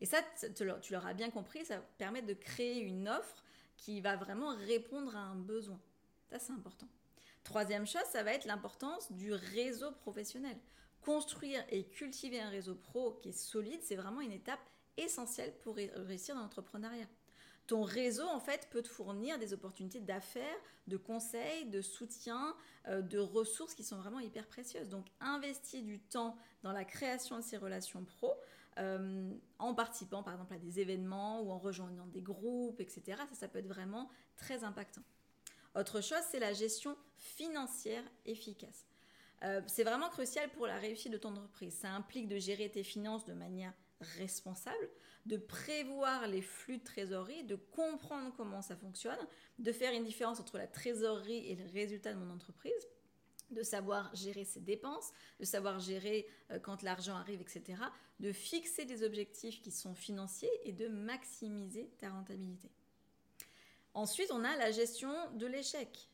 Et 0.00 0.06
ça, 0.06 0.22
tu 0.54 0.92
l'auras 0.92 1.12
bien 1.12 1.30
compris, 1.30 1.64
ça 1.66 1.78
permet 1.98 2.22
de 2.22 2.32
créer 2.32 2.80
une 2.80 3.08
offre 3.08 3.44
qui 3.76 4.00
va 4.00 4.16
vraiment 4.16 4.56
répondre 4.56 5.14
à 5.14 5.20
un 5.20 5.36
besoin. 5.36 5.78
Ça, 6.30 6.38
c'est 6.38 6.52
important. 6.52 6.88
Troisième 7.44 7.86
chose, 7.86 8.02
ça 8.10 8.22
va 8.22 8.32
être 8.32 8.46
l'importance 8.46 9.12
du 9.12 9.32
réseau 9.32 9.92
professionnel. 9.92 10.56
Construire 11.06 11.64
et 11.70 11.84
cultiver 11.84 12.40
un 12.40 12.48
réseau 12.48 12.74
pro 12.74 13.12
qui 13.12 13.28
est 13.28 13.32
solide, 13.32 13.78
c'est 13.80 13.94
vraiment 13.94 14.20
une 14.20 14.32
étape 14.32 14.58
essentielle 14.96 15.54
pour 15.62 15.76
réussir 15.76 16.34
dans 16.34 16.40
l'entrepreneuriat. 16.40 17.06
Ton 17.68 17.84
réseau, 17.84 18.26
en 18.26 18.40
fait, 18.40 18.66
peut 18.72 18.82
te 18.82 18.88
fournir 18.88 19.38
des 19.38 19.52
opportunités 19.52 20.00
d'affaires, 20.00 20.58
de 20.88 20.96
conseils, 20.96 21.66
de 21.66 21.80
soutien, 21.80 22.56
euh, 22.88 23.02
de 23.02 23.20
ressources 23.20 23.74
qui 23.74 23.84
sont 23.84 23.98
vraiment 23.98 24.18
hyper 24.18 24.48
précieuses. 24.48 24.88
Donc, 24.88 25.06
investir 25.20 25.80
du 25.84 26.00
temps 26.00 26.36
dans 26.64 26.72
la 26.72 26.84
création 26.84 27.36
de 27.36 27.44
ces 27.44 27.56
relations 27.56 28.04
pro, 28.04 28.34
euh, 28.80 29.32
en 29.60 29.74
participant 29.74 30.24
par 30.24 30.34
exemple 30.34 30.54
à 30.54 30.58
des 30.58 30.80
événements 30.80 31.40
ou 31.40 31.52
en 31.52 31.58
rejoignant 31.58 32.06
des 32.06 32.20
groupes, 32.20 32.80
etc. 32.80 33.22
Ça, 33.28 33.36
ça 33.36 33.46
peut 33.46 33.60
être 33.60 33.68
vraiment 33.68 34.10
très 34.34 34.64
impactant. 34.64 35.02
Autre 35.76 36.00
chose, 36.00 36.22
c'est 36.28 36.40
la 36.40 36.52
gestion 36.52 36.96
financière 37.16 38.02
efficace. 38.24 38.86
Euh, 39.42 39.60
c'est 39.66 39.84
vraiment 39.84 40.08
crucial 40.08 40.48
pour 40.50 40.66
la 40.66 40.78
réussite 40.78 41.12
de 41.12 41.18
ton 41.18 41.30
entreprise. 41.30 41.74
Ça 41.74 41.90
implique 41.90 42.28
de 42.28 42.38
gérer 42.38 42.70
tes 42.70 42.82
finances 42.82 43.24
de 43.24 43.34
manière 43.34 43.72
responsable, 44.18 44.90
de 45.26 45.36
prévoir 45.36 46.26
les 46.26 46.42
flux 46.42 46.78
de 46.78 46.84
trésorerie, 46.84 47.44
de 47.44 47.56
comprendre 47.56 48.32
comment 48.36 48.62
ça 48.62 48.76
fonctionne, 48.76 49.18
de 49.58 49.72
faire 49.72 49.92
une 49.92 50.04
différence 50.04 50.40
entre 50.40 50.58
la 50.58 50.66
trésorerie 50.66 51.46
et 51.50 51.54
le 51.54 51.66
résultat 51.72 52.12
de 52.12 52.18
mon 52.18 52.32
entreprise, 52.32 52.72
de 53.50 53.62
savoir 53.62 54.14
gérer 54.14 54.44
ses 54.44 54.60
dépenses, 54.60 55.12
de 55.38 55.44
savoir 55.44 55.78
gérer 55.78 56.26
euh, 56.50 56.58
quand 56.58 56.82
l'argent 56.82 57.16
arrive, 57.16 57.40
etc., 57.40 57.80
de 58.18 58.32
fixer 58.32 58.84
des 58.84 59.02
objectifs 59.02 59.60
qui 59.60 59.70
sont 59.70 59.94
financiers 59.94 60.50
et 60.64 60.72
de 60.72 60.88
maximiser 60.88 61.90
ta 61.98 62.10
rentabilité. 62.10 62.70
Ensuite, 63.94 64.30
on 64.32 64.44
a 64.44 64.56
la 64.56 64.72
gestion 64.72 65.12
de 65.34 65.46
l'échec. 65.46 66.10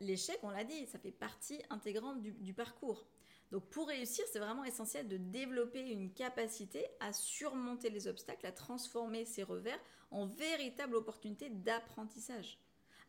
L'échec, 0.00 0.38
on 0.42 0.50
l'a 0.50 0.64
dit, 0.64 0.86
ça 0.86 0.98
fait 0.98 1.10
partie 1.10 1.60
intégrante 1.70 2.22
du, 2.22 2.54
parcours. 2.54 3.06
Donc 3.50 3.68
pour 3.70 3.88
réussir, 3.88 4.24
c'est 4.32 4.38
vraiment 4.38 4.64
essentiel 4.64 5.08
de 5.08 5.16
développer 5.16 5.80
une 5.80 6.12
capacité 6.12 6.86
à 7.00 7.12
surmonter 7.12 7.90
les 7.90 8.06
obstacles, 8.06 8.46
à 8.46 8.52
transformer 8.52 9.24
ces 9.24 9.42
revers 9.42 9.78
en 10.10 10.26
véritable 10.26 10.96
opportunité 10.96 11.50
d'apprentissage. 11.50 12.58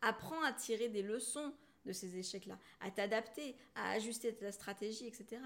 Apprends 0.02 0.42
à 0.42 0.52
tirer 0.52 0.88
des 0.88 1.02
leçons 1.02 1.52
de 1.84 1.92
ces 1.92 2.16
échecs-là, 2.16 2.58
à 2.80 2.90
t'adapter, 2.90 3.56
à 3.74 3.92
ajuster 3.92 4.34
ta 4.34 4.52
stratégie, 4.52 5.06
etc. 5.06 5.40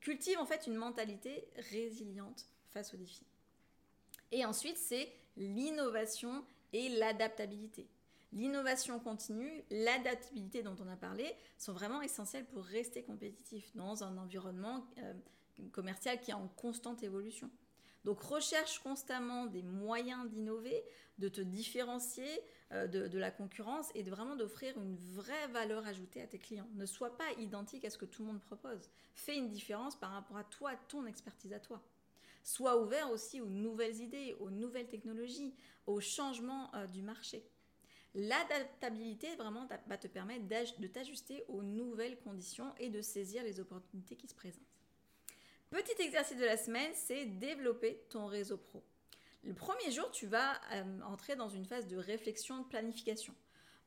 Cultive 0.00 0.38
en 0.38 0.46
fait 0.46 0.66
une 0.66 0.76
mentalité 0.76 1.48
résiliente 1.70 2.46
face 2.70 2.94
aux 2.94 2.96
défis. 2.96 3.26
Et 4.32 4.44
ensuite, 4.44 4.78
c'est 4.78 5.12
l'innovation 5.36 6.44
et 6.72 6.88
l'adaptabilité. 6.88 7.88
L'innovation 8.32 9.00
continue, 9.00 9.64
l'adaptabilité 9.70 10.62
dont 10.62 10.76
on 10.80 10.88
a 10.88 10.96
parlé 10.96 11.34
sont 11.58 11.72
vraiment 11.72 12.00
essentielles 12.00 12.46
pour 12.46 12.64
rester 12.64 13.02
compétitif 13.02 13.74
dans 13.74 14.04
un 14.04 14.16
environnement 14.18 14.86
euh, 14.98 15.12
commercial 15.72 16.20
qui 16.20 16.30
est 16.30 16.34
en 16.34 16.48
constante 16.48 17.02
évolution. 17.02 17.50
Donc 18.04 18.20
recherche 18.20 18.78
constamment 18.78 19.46
des 19.46 19.62
moyens 19.62 20.28
d'innover, 20.30 20.84
de 21.18 21.28
te 21.28 21.40
différencier 21.40 22.28
euh, 22.72 22.86
de, 22.86 23.18
la 23.18 23.30
concurrence 23.30 23.90
et 23.94 24.02
de 24.02 24.10
vraiment 24.10 24.36
d'offrir 24.36 24.78
une 24.78 24.96
vraie 24.96 25.48
valeur 25.48 25.86
ajoutée 25.86 26.22
à 26.22 26.26
tes 26.26 26.38
clients. 26.38 26.68
Ne 26.74 26.86
sois 26.86 27.16
pas 27.16 27.30
identique 27.38 27.84
à 27.84 27.90
ce 27.90 27.98
que 27.98 28.06
tout 28.06 28.22
le 28.22 28.28
monde 28.28 28.40
propose. 28.40 28.88
Fais 29.14 29.36
une 29.36 29.48
différence 29.48 29.96
par 29.96 30.12
rapport 30.12 30.38
à 30.38 30.44
toi, 30.44 30.72
ton 30.88 31.04
expertise 31.04 31.52
à 31.52 31.60
toi. 31.60 31.82
Sois 32.42 32.80
ouvert 32.80 33.10
aussi 33.10 33.40
aux 33.40 33.50
nouvelles 33.50 34.00
idées, 34.00 34.34
aux 34.40 34.50
nouvelles 34.50 34.88
technologies, 34.88 35.54
aux 35.86 36.00
changements 36.00 36.74
euh, 36.74 36.86
du 36.86 37.02
marché. 37.02 37.44
L'adaptabilité 38.14 39.36
vraiment 39.36 39.68
va 39.86 39.96
te 39.96 40.08
permettre 40.08 40.46
de 40.46 40.86
t'ajuster 40.88 41.44
aux 41.48 41.62
nouvelles 41.62 42.18
conditions 42.18 42.74
et 42.78 42.88
de 42.88 43.00
saisir 43.00 43.44
les 43.44 43.60
opportunités 43.60 44.16
qui 44.16 44.26
se 44.26 44.34
présentent. 44.34 44.62
Petit 45.70 46.02
exercice 46.02 46.36
de 46.36 46.44
la 46.44 46.56
semaine, 46.56 46.90
c'est 46.94 47.26
développer 47.26 48.02
ton 48.10 48.26
réseau 48.26 48.56
pro. 48.56 48.82
Le 49.44 49.54
premier 49.54 49.92
jour, 49.92 50.10
tu 50.10 50.26
vas 50.26 50.60
euh, 50.72 51.00
entrer 51.02 51.36
dans 51.36 51.48
une 51.48 51.64
phase 51.64 51.86
de 51.86 51.96
réflexion, 51.96 52.58
de 52.58 52.64
planification. 52.64 53.34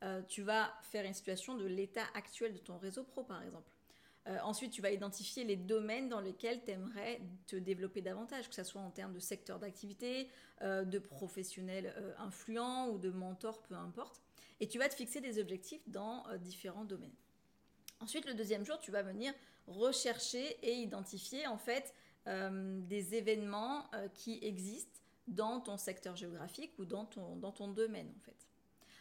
Euh, 0.02 0.22
tu 0.22 0.42
vas 0.42 0.72
faire 0.82 1.04
une 1.04 1.12
situation 1.12 1.54
de 1.54 1.66
l'état 1.66 2.06
actuel 2.14 2.54
de 2.54 2.58
ton 2.58 2.78
réseau 2.78 3.04
pro, 3.04 3.22
par 3.22 3.42
exemple. 3.42 3.70
Euh, 4.26 4.38
ensuite, 4.42 4.72
tu 4.72 4.80
vas 4.80 4.90
identifier 4.90 5.44
les 5.44 5.56
domaines 5.56 6.08
dans 6.08 6.20
lesquels 6.20 6.64
tu 6.64 6.70
aimerais 6.70 7.20
te 7.46 7.56
développer 7.56 8.00
davantage, 8.00 8.48
que 8.48 8.54
ce 8.54 8.64
soit 8.64 8.80
en 8.80 8.90
termes 8.90 9.12
de 9.12 9.20
secteur 9.20 9.58
d'activité, 9.58 10.30
euh, 10.62 10.84
de 10.84 10.98
professionnels 10.98 11.92
euh, 11.98 12.14
influents 12.18 12.88
ou 12.88 12.98
de 12.98 13.10
mentors, 13.10 13.60
peu 13.62 13.74
importe. 13.74 14.22
Et 14.60 14.68
tu 14.68 14.78
vas 14.78 14.88
te 14.88 14.94
fixer 14.94 15.20
des 15.20 15.38
objectifs 15.38 15.82
dans 15.88 16.24
différents 16.38 16.84
domaines. 16.84 17.14
Ensuite, 18.00 18.24
le 18.24 18.34
deuxième 18.34 18.64
jour, 18.64 18.78
tu 18.78 18.92
vas 18.92 19.02
venir 19.02 19.34
rechercher 19.66 20.56
et 20.62 20.74
identifier 20.74 21.46
en 21.48 21.58
fait 21.58 21.92
des 22.26 23.14
événements 23.16 23.90
qui 24.14 24.38
existent 24.42 25.00
dans 25.26 25.60
ton 25.60 25.76
secteur 25.76 26.14
géographique 26.14 26.72
ou 26.78 26.84
dans 26.84 27.04
ton, 27.04 27.34
dans 27.36 27.50
ton 27.50 27.66
domaine 27.66 28.10
en 28.16 28.20
fait. 28.20 28.46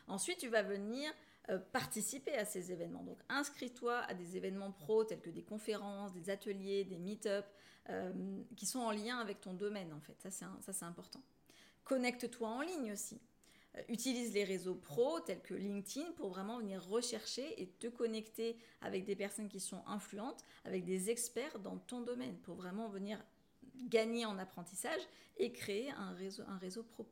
Ensuite, 0.08 0.40
tu 0.40 0.48
vas 0.48 0.64
venir 0.64 1.14
euh, 1.50 1.60
participer 1.60 2.34
à 2.36 2.46
ces 2.46 2.72
événements. 2.72 3.04
Donc 3.04 3.20
inscris-toi 3.28 3.98
à 3.98 4.14
des 4.14 4.38
événements 4.38 4.72
pro 4.72 5.04
tels 5.04 5.20
que 5.20 5.30
des 5.30 5.44
conférences, 5.44 6.14
des 6.14 6.30
ateliers, 6.30 6.86
des 6.86 6.98
meet-up 6.98 7.46
euh, 7.90 8.14
qui 8.56 8.66
sont 8.66 8.80
en 8.80 8.92
lien 8.92 9.20
avec 9.20 9.42
ton 9.42 9.54
domaine 9.54 9.92
en 9.92 10.00
fait. 10.00 10.16
Ça 10.22 10.32
c'est 10.72 10.86
important. 10.86 11.22
Connecte-toi 11.84 12.48
en 12.48 12.62
ligne 12.62 12.94
aussi. 12.94 13.20
Euh, 13.76 13.82
utilise 13.90 14.34
les 14.34 14.46
réseaux 14.46 14.76
pro 14.76 15.20
tels 15.20 15.42
que 15.42 15.54
LinkedIn 15.54 16.14
pour 16.14 16.30
vraiment 16.30 16.60
venir 16.60 16.82
rechercher 16.88 17.62
et 17.62 17.68
te 17.68 17.88
connecter 17.88 18.58
avec 18.80 19.04
des 19.04 19.18
personnes 19.18 19.50
qui 19.50 19.60
sont 19.60 19.84
influentes, 19.86 20.46
avec 20.64 20.86
des 20.86 21.10
experts 21.10 21.60
dans 21.60 21.78
ton 21.78 22.00
domaine 22.00 22.38
pour 22.38 22.56
vraiment 22.56 22.88
venir 22.88 23.22
gagner 23.90 24.26
en 24.26 24.40
apprentissage 24.40 25.02
et 25.36 25.52
créer 25.52 25.92
un 25.92 26.14
réseau, 26.14 26.44
un 26.48 26.58
réseau 26.58 26.84
pro. 26.84 27.06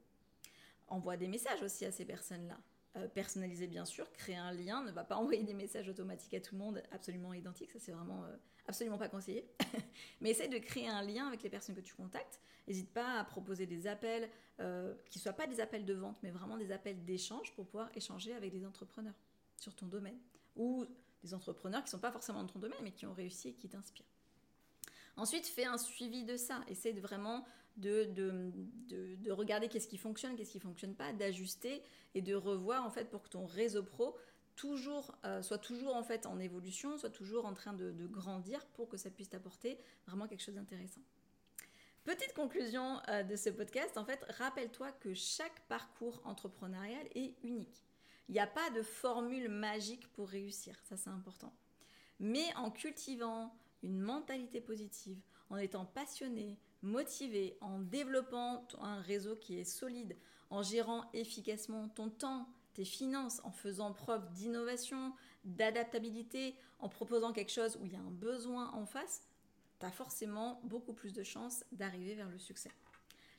Envoie 0.87 1.17
des 1.17 1.27
messages 1.27 1.61
aussi 1.63 1.83
à 1.83 1.91
ces 1.91 2.05
personnes-là 2.05 2.57
euh, 2.97 3.07
personnaliser 3.07 3.67
bien 3.67 3.85
sûr, 3.85 4.11
créer 4.11 4.35
un 4.35 4.51
lien, 4.51 4.83
ne 4.83 4.91
va 4.91 5.03
pas 5.03 5.15
envoyer 5.17 5.43
des 5.43 5.53
messages 5.53 5.87
automatiques 5.87 6.33
à 6.33 6.41
tout 6.41 6.55
le 6.55 6.59
monde 6.59 6.83
absolument 6.91 7.33
identiques, 7.33 7.71
ça 7.71 7.79
c'est 7.79 7.93
vraiment 7.93 8.23
euh, 8.25 8.35
absolument 8.67 8.97
pas 8.97 9.07
conseillé. 9.07 9.49
Mais 10.21 10.31
essaye 10.31 10.49
de 10.49 10.57
créer 10.57 10.89
un 10.89 11.01
lien 11.01 11.27
avec 11.27 11.41
les 11.43 11.49
personnes 11.49 11.75
que 11.75 11.81
tu 11.81 11.93
contactes. 11.93 12.41
N'hésite 12.67 12.91
pas 12.93 13.19
à 13.19 13.23
proposer 13.23 13.65
des 13.65 13.87
appels 13.87 14.29
euh, 14.59 14.93
qui 15.09 15.19
ne 15.19 15.21
soient 15.21 15.33
pas 15.33 15.47
des 15.47 15.59
appels 15.59 15.85
de 15.85 15.93
vente, 15.93 16.17
mais 16.21 16.31
vraiment 16.31 16.57
des 16.57 16.71
appels 16.71 17.03
d'échange 17.05 17.53
pour 17.53 17.65
pouvoir 17.65 17.89
échanger 17.95 18.33
avec 18.33 18.51
des 18.51 18.65
entrepreneurs 18.65 19.15
sur 19.57 19.73
ton 19.73 19.87
domaine 19.87 20.19
ou 20.55 20.85
des 21.23 21.33
entrepreneurs 21.33 21.81
qui 21.81 21.87
ne 21.87 21.91
sont 21.91 21.99
pas 21.99 22.11
forcément 22.11 22.41
dans 22.41 22.47
ton 22.47 22.59
domaine 22.59 22.79
mais 22.83 22.91
qui 22.91 23.05
ont 23.05 23.13
réussi 23.13 23.49
et 23.49 23.53
qui 23.53 23.69
t'inspirent. 23.69 24.05
Ensuite, 25.17 25.45
fais 25.45 25.65
un 25.65 25.77
suivi 25.77 26.23
de 26.23 26.37
ça. 26.37 26.61
Essaye 26.67 26.93
de 26.93 27.01
vraiment 27.01 27.45
de, 27.77 28.05
de, 28.05 29.31
regarder 29.31 29.67
qu'est-ce 29.67 29.87
qui 29.87 29.97
fonctionne, 29.97 30.35
qu'est-ce 30.35 30.51
qui 30.51 30.57
ne 30.57 30.63
fonctionne 30.63 30.95
pas, 30.95 31.13
d'ajuster 31.13 31.81
et 32.13 32.21
de 32.21 32.35
revoir 32.35 32.85
en 32.85 32.89
fait 32.89 33.09
pour 33.09 33.23
que 33.23 33.29
ton 33.29 33.45
réseau 33.45 33.83
pro 33.83 34.17
toujours, 34.55 35.15
euh, 35.25 35.41
soit 35.41 35.57
toujours 35.57 35.95
en 35.95 36.03
fait 36.03 36.25
en 36.25 36.39
évolution, 36.39 36.97
soit 36.97 37.09
toujours 37.09 37.45
en 37.45 37.53
train 37.53 37.73
de, 37.73 38.05
grandir 38.07 38.65
pour 38.73 38.89
que 38.89 38.97
ça 38.97 39.09
puisse 39.09 39.29
t'apporter 39.29 39.79
vraiment 40.05 40.27
quelque 40.27 40.43
chose 40.43 40.55
d'intéressant. 40.55 41.01
Petite 42.03 42.33
conclusion 42.33 42.99
euh, 43.09 43.23
de 43.23 43.35
ce 43.35 43.49
podcast, 43.49 43.97
en 43.97 44.05
fait, 44.05 44.23
rappelle-toi 44.37 44.91
que 44.91 45.13
chaque 45.13 45.61
parcours 45.67 46.21
entrepreneurial 46.25 47.05
est 47.15 47.35
unique. 47.43 47.85
Il 48.27 48.33
n'y 48.33 48.39
a 48.39 48.47
pas 48.47 48.69
de 48.71 48.81
formule 48.81 49.49
magique 49.49 50.07
pour 50.13 50.29
réussir, 50.29 50.79
ça 50.83 50.97
c'est 50.97 51.09
important. 51.09 51.53
Mais 52.19 52.53
en 52.55 52.71
cultivant 52.71 53.55
une 53.83 53.99
mentalité 53.99 54.61
positive, 54.61 55.19
en 55.49 55.57
étant 55.57 55.85
passionné, 55.85 56.57
motivé, 56.81 57.57
en 57.61 57.79
développant 57.79 58.67
un 58.79 59.01
réseau 59.01 59.35
qui 59.35 59.59
est 59.59 59.63
solide, 59.63 60.17
en 60.49 60.63
gérant 60.63 61.09
efficacement 61.13 61.89
ton 61.89 62.09
temps, 62.09 62.47
tes 62.73 62.85
finances, 62.85 63.41
en 63.43 63.51
faisant 63.51 63.93
preuve 63.93 64.31
d'innovation, 64.33 65.13
d'adaptabilité, 65.43 66.55
en 66.79 66.89
proposant 66.89 67.33
quelque 67.33 67.51
chose 67.51 67.77
où 67.81 67.85
il 67.85 67.93
y 67.93 67.95
a 67.95 67.99
un 67.99 68.11
besoin 68.11 68.71
en 68.73 68.85
face, 68.85 69.23
tu 69.79 69.85
as 69.85 69.91
forcément 69.91 70.61
beaucoup 70.63 70.93
plus 70.93 71.13
de 71.13 71.23
chances 71.23 71.63
d'arriver 71.71 72.15
vers 72.15 72.29
le 72.29 72.39
succès. 72.39 72.71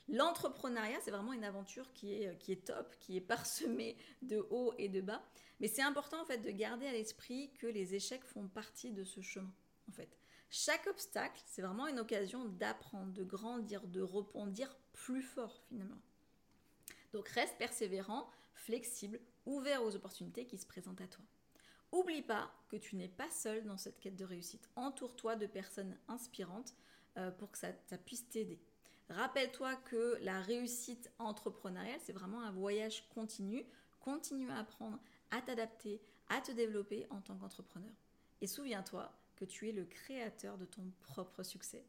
L'entrepreneuriat, 0.09 0.99
c'est 1.01 1.11
vraiment 1.11 1.33
une 1.33 1.45
aventure 1.45 1.91
qui 1.93 2.13
est, 2.13 2.37
qui 2.39 2.51
est 2.51 2.65
top, 2.65 2.93
qui 2.99 3.15
est 3.15 3.21
parsemée 3.21 3.95
de 4.21 4.45
haut 4.49 4.73
et 4.77 4.89
de 4.89 4.99
bas. 4.99 5.23
Mais 5.59 5.67
c'est 5.67 5.81
important 5.81 6.21
en 6.21 6.25
fait 6.25 6.39
de 6.39 6.51
garder 6.51 6.85
à 6.87 6.91
l'esprit 6.91 7.51
que 7.57 7.67
les 7.67 7.95
échecs 7.95 8.25
font 8.25 8.47
partie 8.47 8.91
de 8.91 9.05
ce 9.05 9.21
chemin. 9.21 9.53
En 9.87 9.93
fait, 9.93 10.19
chaque 10.55 10.85
obstacle, 10.85 11.41
c'est 11.47 11.63
vraiment 11.63 11.87
une 11.87 11.99
occasion 11.99 12.45
d'apprendre, 12.45 13.11
de 13.11 13.23
grandir, 13.23 13.87
de 13.87 14.01
rebondir 14.01 14.77
plus 14.91 15.23
fort 15.23 15.59
finalement. 15.67 15.99
Donc 17.11 17.27
reste 17.29 17.57
persévérant, 17.57 18.29
flexible, 18.53 19.19
ouvert 19.47 19.83
aux 19.83 19.95
opportunités 19.95 20.45
qui 20.45 20.59
se 20.59 20.67
présentent 20.67 21.01
à 21.01 21.07
toi. 21.07 21.25
Oublie 21.91 22.21
pas 22.21 22.53
que 22.69 22.75
tu 22.75 22.95
n'es 22.97 23.07
pas 23.07 23.31
seul 23.31 23.65
dans 23.65 23.79
cette 23.79 23.99
quête 23.99 24.15
de 24.15 24.25
réussite. 24.25 24.69
Entoure-toi 24.75 25.37
de 25.37 25.47
personnes 25.47 25.97
inspirantes 26.07 26.75
euh, 27.17 27.31
pour 27.31 27.49
que 27.49 27.57
ça, 27.57 27.69
ça 27.87 27.97
puisse 27.97 28.29
t'aider. 28.29 28.59
Rappelle-toi 29.09 29.75
que 29.77 30.19
la 30.21 30.39
réussite 30.39 31.11
entrepreneuriale, 31.17 31.99
c'est 32.03 32.13
vraiment 32.13 32.43
un 32.43 32.51
voyage 32.51 33.09
continu. 33.09 33.65
Continue 34.01 34.51
à 34.51 34.59
apprendre, 34.59 34.99
à 35.31 35.41
t'adapter, 35.41 35.99
à 36.29 36.41
te 36.41 36.51
développer 36.51 37.07
en 37.09 37.21
tant 37.21 37.37
qu'entrepreneur. 37.37 37.95
Et 38.39 38.45
souviens-toi 38.45 39.11
tu 39.45 39.69
es 39.69 39.71
le 39.71 39.85
créateur 39.85 40.57
de 40.57 40.65
ton 40.65 40.83
propre 41.01 41.43
succès. 41.43 41.83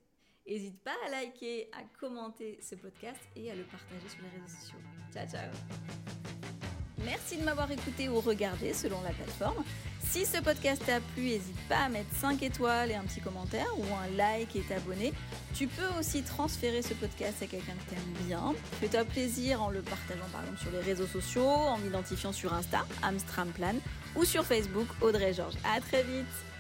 N'hésite 0.47 0.79
pas 0.83 0.95
à 1.07 1.11
liker, 1.11 1.71
à 1.73 1.83
commenter 1.99 2.59
ce 2.61 2.75
podcast 2.75 3.21
et 3.35 3.51
à 3.51 3.55
le 3.55 3.65
partager 3.65 4.09
sur 4.09 4.23
les 4.23 4.29
réseaux 4.29 4.55
sociaux. 4.61 4.79
Ciao, 5.13 5.27
ciao 5.27 5.51
Merci 7.05 7.37
de 7.37 7.45
m'avoir 7.45 7.71
écouté 7.71 8.09
ou 8.09 8.21
regardé 8.21 8.73
selon 8.73 9.01
la 9.03 9.11
plateforme. 9.11 9.63
Si 10.03 10.25
ce 10.25 10.41
podcast 10.41 10.83
t'a 10.87 11.01
plu, 11.01 11.23
n'hésite 11.23 11.69
pas 11.69 11.79
à 11.79 11.89
mettre 11.89 12.15
5 12.15 12.43
étoiles 12.43 12.91
et 12.91 12.95
un 12.95 13.03
petit 13.03 13.21
commentaire 13.21 13.67
ou 13.77 13.85
un 13.95 14.17
like 14.17 14.55
et 14.55 14.61
t'abonner. 14.61 15.13
Tu 15.55 15.67
peux 15.67 15.89
aussi 15.99 16.23
transférer 16.23 16.83
ce 16.83 16.95
podcast 16.95 17.43
à 17.43 17.47
quelqu'un 17.47 17.73
que 17.73 17.91
t'aimes 17.91 18.27
bien. 18.27 18.55
Fais-toi 18.81 19.05
plaisir 19.05 19.63
en 19.63 19.71
le 19.71 19.83
partageant 19.83 20.29
par 20.31 20.43
exemple 20.43 20.61
sur 20.61 20.71
les 20.71 20.81
réseaux 20.81 21.07
sociaux, 21.07 21.43
en 21.43 21.79
m'identifiant 21.79 22.33
sur 22.33 22.55
Insta, 22.55 22.87
Amstramplan, 23.03 23.75
ou 24.15 24.25
sur 24.25 24.45
Facebook, 24.45 24.87
Audrey 25.01 25.33
Georges. 25.33 25.57
À 25.65 25.81
très 25.81 26.03
vite 26.05 26.54